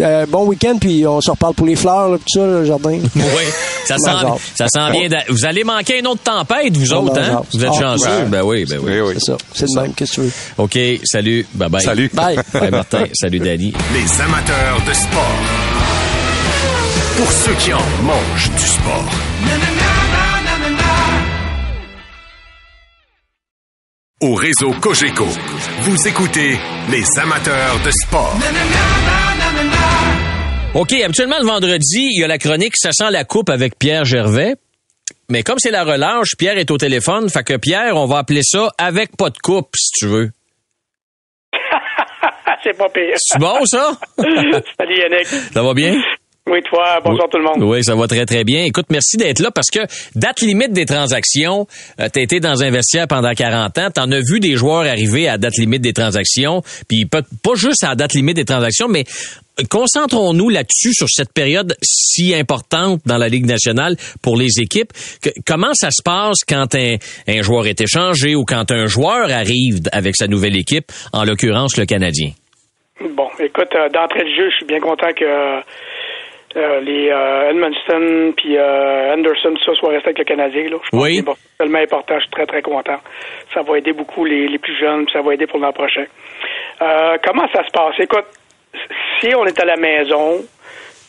[0.00, 2.98] Euh, bon week-end, puis on se reparle pour les fleurs, là, tout ça, le jardin.
[3.16, 3.42] Oui,
[3.86, 4.10] ça sent,
[4.54, 5.08] ça sent bien.
[5.28, 7.42] Vous allez manquer une autre tempête, vous Dans autres, hein?
[7.52, 8.06] Vous êtes Ah, chanceux?
[8.08, 8.24] ouais.
[8.26, 9.14] Ben oui, ben oui.
[9.14, 9.36] C'est ça.
[9.54, 9.94] C'est le même.
[9.94, 10.32] Qu'est-ce que tu veux?
[10.58, 11.46] OK, salut.
[11.56, 11.80] Bye-bye.
[11.82, 12.10] Salut.
[12.12, 12.38] Bye.
[12.52, 13.04] Bye, Martin.
[13.14, 13.72] Salut, Danny.
[13.94, 15.36] Les amateurs de sport.
[17.16, 19.04] Pour ceux qui en mangent du sport.
[24.22, 25.26] au réseau Cogeco.
[25.82, 26.58] Vous écoutez
[26.90, 28.34] les amateurs de sport.
[30.78, 34.04] OK, habituellement le vendredi, il y a la chronique Ça sent la coupe avec Pierre
[34.04, 34.56] Gervais.
[35.30, 38.42] Mais comme c'est la relâche, Pierre est au téléphone, fait que Pierre, on va appeler
[38.42, 40.30] ça avec pas de coupe, si tu veux.
[42.62, 43.14] c'est pas pire.
[43.16, 43.92] C'est bon, ça?
[44.18, 45.26] Salut Yannick.
[45.26, 45.94] Ça va bien?
[46.48, 47.62] Oui, toi, bonjour tout le monde.
[47.64, 48.62] Oui, ça va très, très bien.
[48.62, 49.80] Écoute, merci d'être là parce que
[50.14, 51.66] date limite des transactions,
[51.98, 54.86] euh, tu été dans un vestiaire pendant 40 ans, tu en as vu des joueurs
[54.86, 58.86] arriver à date limite des transactions, puis pas, pas juste à date limite des transactions,
[58.86, 59.02] mais
[59.68, 64.92] concentrons-nous là-dessus sur cette période si importante dans la Ligue nationale pour les équipes.
[65.44, 66.94] comment ça se passe quand un,
[67.26, 71.76] un joueur est échangé ou quand un joueur arrive avec sa nouvelle équipe, en l'occurrence
[71.76, 72.30] le Canadien?
[73.00, 75.60] Bon, écoute, euh, d'entrée de jeu, je suis bien content que
[76.56, 80.64] euh, les euh, Edmundston puis euh, Anderson, ça, soit resté avec le Canadien.
[80.70, 80.76] Là.
[80.82, 81.22] Je pense oui.
[81.26, 82.14] c'est tellement important.
[82.16, 82.98] Je suis très, très content.
[83.52, 86.04] Ça va aider beaucoup les, les plus jeunes, puis ça va aider pour l'an prochain.
[86.82, 87.98] Euh, comment ça se passe?
[87.98, 88.26] Écoute,
[89.20, 90.44] si on est à la maison,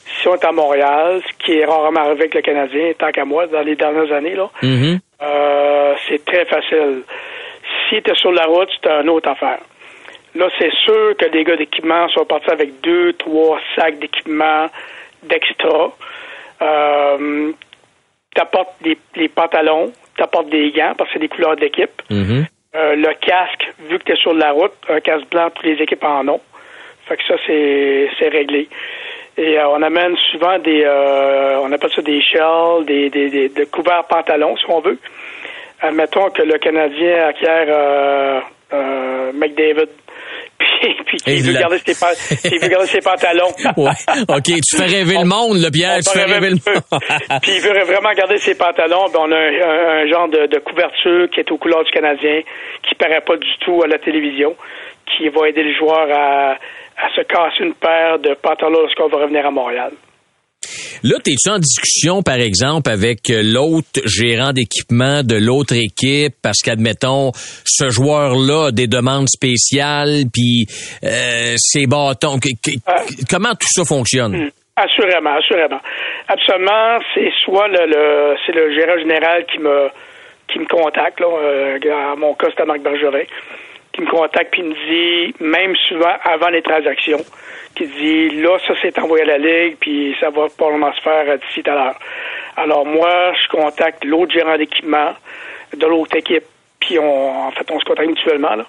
[0.06, 3.26] si on est à Montréal, ce qui est rarement arrivé avec le Canadien, tant qu'à
[3.26, 5.00] moi, dans les dernières années, là, mm-hmm.
[5.22, 7.04] euh, c'est très facile.
[7.90, 9.60] Si tu es sur la route, c'est une autre affaire.
[10.36, 14.68] Là, c'est sûr que les gars d'équipement sont partis avec deux, trois sacs d'équipement
[15.24, 15.94] d'extra.
[16.62, 17.52] Euh,
[18.36, 22.02] t'apportes des, les pantalons, t'apportes des gants parce que c'est des couleurs d'équipe.
[22.10, 22.46] Mm-hmm.
[22.76, 25.82] Euh, le casque, vu que tu es sur la route, un casque blanc, toutes les
[25.82, 26.42] équipes en ont.
[27.08, 28.68] Fait que ça, c'est, c'est réglé.
[29.38, 33.50] Et euh, on amène souvent des, euh, on appelle ça des shells, des, des, des,
[33.50, 35.00] des couverts pantalons, si on veut.
[35.82, 38.44] Admettons que le Canadien acquiert
[39.34, 39.90] McDavid
[40.58, 42.16] puis, puis qui veut, garder ses, pa-
[42.50, 43.52] qui veut garder ses pantalons.
[43.78, 43.92] ouais.
[44.30, 46.84] OK, tu fais rêver le monde, le Pierre, tu fais rêver le monde.
[47.42, 49.06] Puis il veut vraiment garder ses pantalons.
[49.14, 51.92] Ben, on a un, un- un genre de, de couverture qui est aux couleurs du
[51.92, 52.42] Canadien,
[52.88, 54.56] qui paraît pas du tout à la télévision,
[55.06, 59.18] qui va aider le joueur à, à se casser une paire de pantalons lorsqu'on va
[59.24, 59.92] revenir à Montréal.
[61.04, 66.34] Là, t'es-tu en discussion, par exemple, avec euh, l'autre gérant d'équipement de l'autre équipe?
[66.42, 67.32] Parce qu'admettons,
[67.66, 70.66] ce joueur-là a des demandes spéciales, puis
[71.04, 72.40] euh, ses bâtons.
[72.40, 72.78] que- que-
[73.30, 74.52] comment tout ça fonctionne?
[74.76, 75.82] Assurément, assurément.
[76.28, 79.88] Absolument, c'est soit le, le c'est le gérant général qui me
[80.52, 81.80] qui me contacte, là, euh,
[82.14, 83.24] à mon cas, c'est à Marc Bergerin,
[83.94, 87.20] qui me contacte puis me dit, même souvent avant les transactions,
[87.78, 91.26] qui dit là, ça c'est envoyé à la Ligue, puis ça va probablement se faire
[91.30, 92.00] euh, d'ici tout à l'heure.
[92.56, 95.14] Alors moi, je contacte l'autre gérant d'équipement
[95.76, 96.46] de l'autre équipe,
[96.80, 98.66] puis on en fait on se contacte mutuellement là,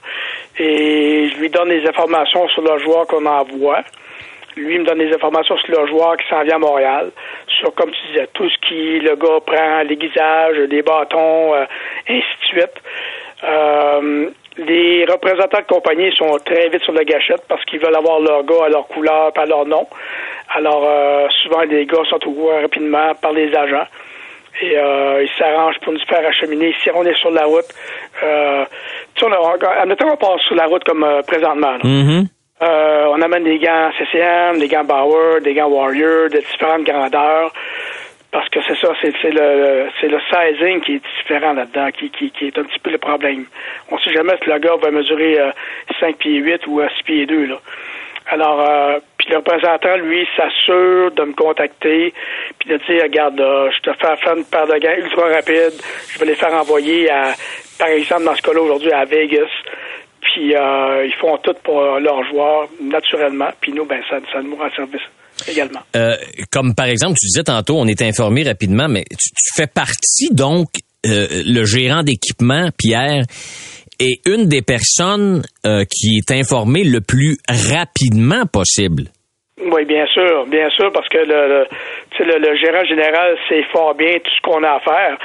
[0.58, 3.82] et je lui donne des informations sur le joueur qu'on envoie.
[4.56, 7.12] Lui me donne des informations sur le joueur qui s'en vient à Montréal,
[7.46, 11.64] sur, comme tu disais, tout ce qui le gars prend, l'aiguisage, des bâtons, euh,
[12.08, 12.82] ainsi de suite.
[13.44, 18.20] Euh, les représentants de compagnie sont très vite sur la gâchette parce qu'ils veulent avoir
[18.20, 19.86] leur gars à leur couleur, pas à leur nom.
[20.54, 23.86] Alors, euh, souvent, les gars sont au courant rapidement par les agents.
[24.60, 26.74] Et euh, ils s'arrangent pour nous faire acheminer.
[26.82, 27.68] Si on est sur la route,
[28.24, 28.64] euh,
[29.14, 31.72] tu sais, on a, admettons qu'on passe sur la route comme euh, présentement.
[31.72, 31.78] là.
[31.84, 32.26] Mhm.
[32.60, 37.52] Euh, on amène des gants CCM, des gants Bauer, des gants Warrior de différentes grandeurs.
[38.30, 42.10] Parce que c'est ça, c'est c'est le c'est le sizing qui est différent là-dedans, qui,
[42.10, 43.46] qui, qui est un petit peu le problème.
[43.90, 45.50] On sait jamais si le gars va mesurer euh,
[45.98, 47.46] 5 pieds 8 ou euh, 6 pieds 2.
[47.46, 47.58] Là.
[48.30, 52.12] Alors, euh, puis le représentant, lui, s'assure de me contacter,
[52.58, 55.80] puis de dire, regarde, là, je te fais faire une paire de gants ultra rapides,
[56.12, 57.32] je vais les faire envoyer à,
[57.78, 59.48] par exemple, dans ce cas-là aujourd'hui, à Vegas.
[60.20, 63.48] Puis euh, ils font tout pour euh, leurs joueurs, naturellement.
[63.62, 65.08] Puis nous, ben, ça, ça nous rend service
[65.46, 65.80] également.
[65.94, 66.16] Euh,
[66.50, 70.28] comme par exemple, tu disais tantôt, on est informé rapidement, mais tu, tu fais partie
[70.32, 70.68] donc,
[71.06, 73.24] euh, le gérant d'équipement, Pierre,
[74.00, 79.04] est une des personnes euh, qui est informée le plus rapidement possible.
[79.60, 81.66] Oui, bien sûr, bien sûr, parce que le, le,
[82.12, 85.18] tu sais, le, le gérant général sait fort bien tout ce qu'on a à faire.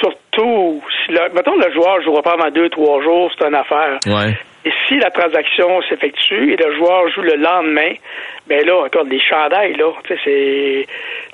[0.00, 3.54] Surtout, si le, mettons le joueur ne jouera pas avant deux, trois jours, c'est une
[3.54, 3.98] affaire.
[4.06, 4.36] Ouais.
[4.64, 7.92] Et si la transaction s'effectue et le joueur joue le lendemain,
[8.46, 10.86] ben là, regarde, les chandails, là, c'est,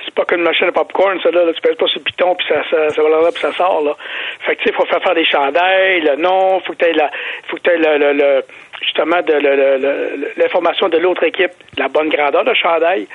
[0.04, 2.36] c'est pas qu'une machine à popcorn, ça, là, là, tu pèses pas sur le piton
[2.36, 3.96] puis ça, ça, ça va là, puis ça sort, là.
[4.40, 7.10] Fait que, tu sais, faut faire faire des chandails, le nom, faut que tu la,
[7.48, 8.44] faut que tu le, le, le,
[8.80, 13.08] justement, de, l'information de l'autre équipe, la bonne grandeur de chandail.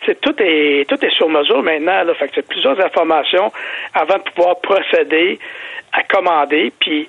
[0.00, 2.14] Tu sais, tout est, tout est sur mesure maintenant, là.
[2.14, 3.52] Fait que plusieurs informations
[3.94, 5.38] avant de pouvoir procéder
[5.92, 7.06] à commander, puis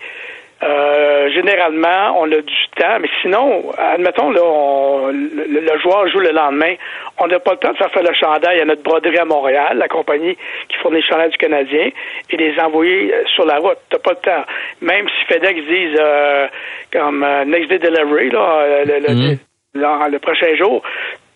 [0.64, 6.32] Euh, généralement, on a du temps, mais sinon, admettons, là, on, le, joueur joue le
[6.32, 6.76] lendemain.
[7.18, 9.78] On n'a pas le temps de faire faire le chandail à notre broderie à Montréal,
[9.78, 10.38] la compagnie
[10.70, 11.90] qui fournit le chandail du Canadien,
[12.30, 13.78] et les envoyer euh, sur la route.
[13.90, 14.46] T'as pas le temps.
[14.82, 16.48] Même si FedEx disent euh,
[16.92, 19.38] comme next day delivery, là, le, mhm.
[19.74, 20.82] le prochain jour,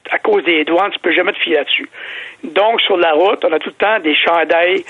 [0.10, 1.90] à cause des douanes, tu peux jamais te fier là-dessus.
[2.44, 4.86] Donc, sur la route, on a tout le temps des chandails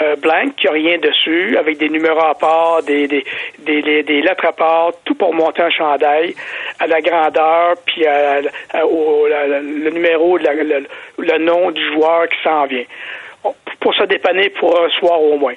[0.00, 3.24] euh, blancs qui n'ont rien dessus, avec des numéros à part, des, des,
[3.58, 6.34] des, lettres à part, tout pour monter un chandail
[6.78, 8.04] à la grandeur, puis
[8.82, 10.86] au, le numéro, le,
[11.18, 12.84] le, nom du joueur qui s'en vient.
[13.80, 15.54] Pour se dépanner pour un soir au moins.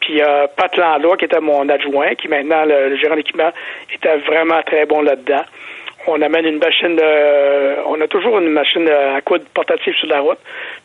[0.00, 3.50] Puis euh, Pat Landau, qui était mon adjoint, qui maintenant le, le gérant d'équipement,
[3.92, 5.44] était vraiment très bon là-dedans
[6.06, 10.20] on amène une machine de, on a toujours une machine à coude portative sur la
[10.20, 10.38] route.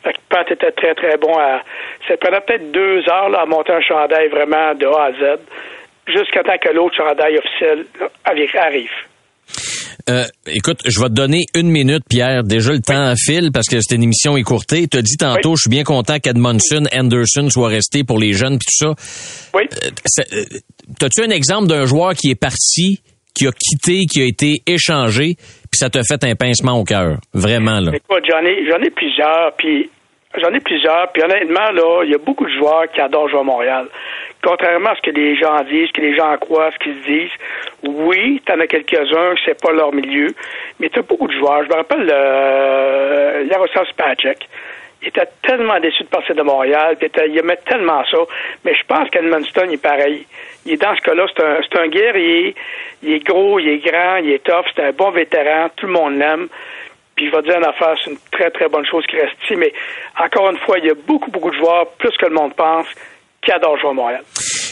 [0.03, 1.61] Fait que Pat était très, très bon à,
[2.07, 5.39] ça prenait peut-être deux heures, là, à monter un chandail vraiment de A à Z,
[6.07, 7.85] jusqu'à temps que l'autre chandail officiel
[8.25, 8.91] arrive.
[10.09, 12.43] Euh, écoute, je vais te donner une minute, Pierre.
[12.43, 14.87] Déjà, le temps file parce que cette émission est courtée.
[14.87, 18.57] Tu as dit tantôt, je suis bien content qu'Edmondson, Anderson soient restés pour les jeunes
[18.57, 18.95] puis tout ça.
[19.53, 19.63] Oui.
[19.83, 19.89] Euh,
[20.33, 23.01] euh, As-tu un exemple d'un joueur qui est parti
[23.33, 27.17] qui a quitté, qui a été échangé, puis ça t'a fait un pincement au cœur,
[27.33, 27.91] vraiment là.
[28.09, 29.89] J'en ai, j'en ai plusieurs, puis
[30.37, 33.39] j'en ai plusieurs, puis honnêtement là, il y a beaucoup de joueurs qui adorent jouer
[33.39, 33.87] à Montréal.
[34.43, 37.07] Contrairement à ce que les gens disent, ce que les gens croient, ce qu'ils se
[37.07, 37.37] disent,
[37.83, 40.27] oui, t'en as quelques-uns, c'est pas leur milieu,
[40.79, 41.63] mais t'as beaucoup de joueurs.
[41.63, 44.47] Je me rappelle euh, Yaroslav Spacek
[45.01, 48.17] il était tellement déçu de passer de Montréal, puis il aimait tellement ça.
[48.63, 50.25] Mais je pense qu'Edmundston est pareil.
[50.65, 52.55] Il est dans ce cas-là, c'est un, c'est un guerrier.
[53.01, 55.93] Il est gros, il est grand, il est tough, c'est un bon vétéran, tout le
[55.93, 56.47] monde l'aime.
[57.15, 59.55] Puis je vais dire une affaire, c'est une très, très bonne chose qui reste ici.
[59.55, 59.73] Mais
[60.19, 62.87] encore une fois, il y a beaucoup, beaucoup de joueurs, plus que le monde pense,
[63.43, 64.23] qui adorent jouer à Montréal.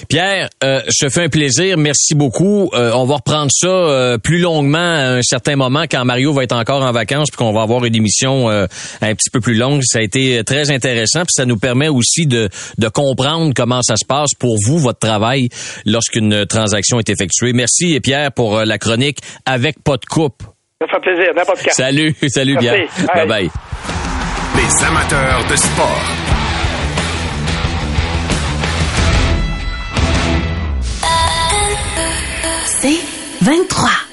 [0.08, 1.78] Pierre, euh, je te fais un plaisir.
[1.78, 2.70] Merci beaucoup.
[2.74, 6.44] Euh, on va reprendre ça euh, plus longuement à un certain moment quand Mario va
[6.44, 8.68] être encore en vacances puis qu'on va avoir une émission un
[9.16, 9.82] petit peu plus longue.
[9.84, 13.96] Ça a été très intéressant puis ça nous permet aussi de, de comprendre comment ça
[13.96, 15.50] se passe pour vous, votre travail,
[15.86, 17.54] lorsqu'une transaction est effectuée.
[17.54, 20.44] Merci Pierre pour la chronique avec pas de coupe.
[20.82, 21.72] Ça fait plaisir, n'importe quand.
[21.72, 22.88] Salut, salut Pierre.
[23.14, 23.50] Bye bye.
[24.56, 26.29] Les amateurs de sport.
[32.82, 32.98] C'est
[33.42, 34.09] 23.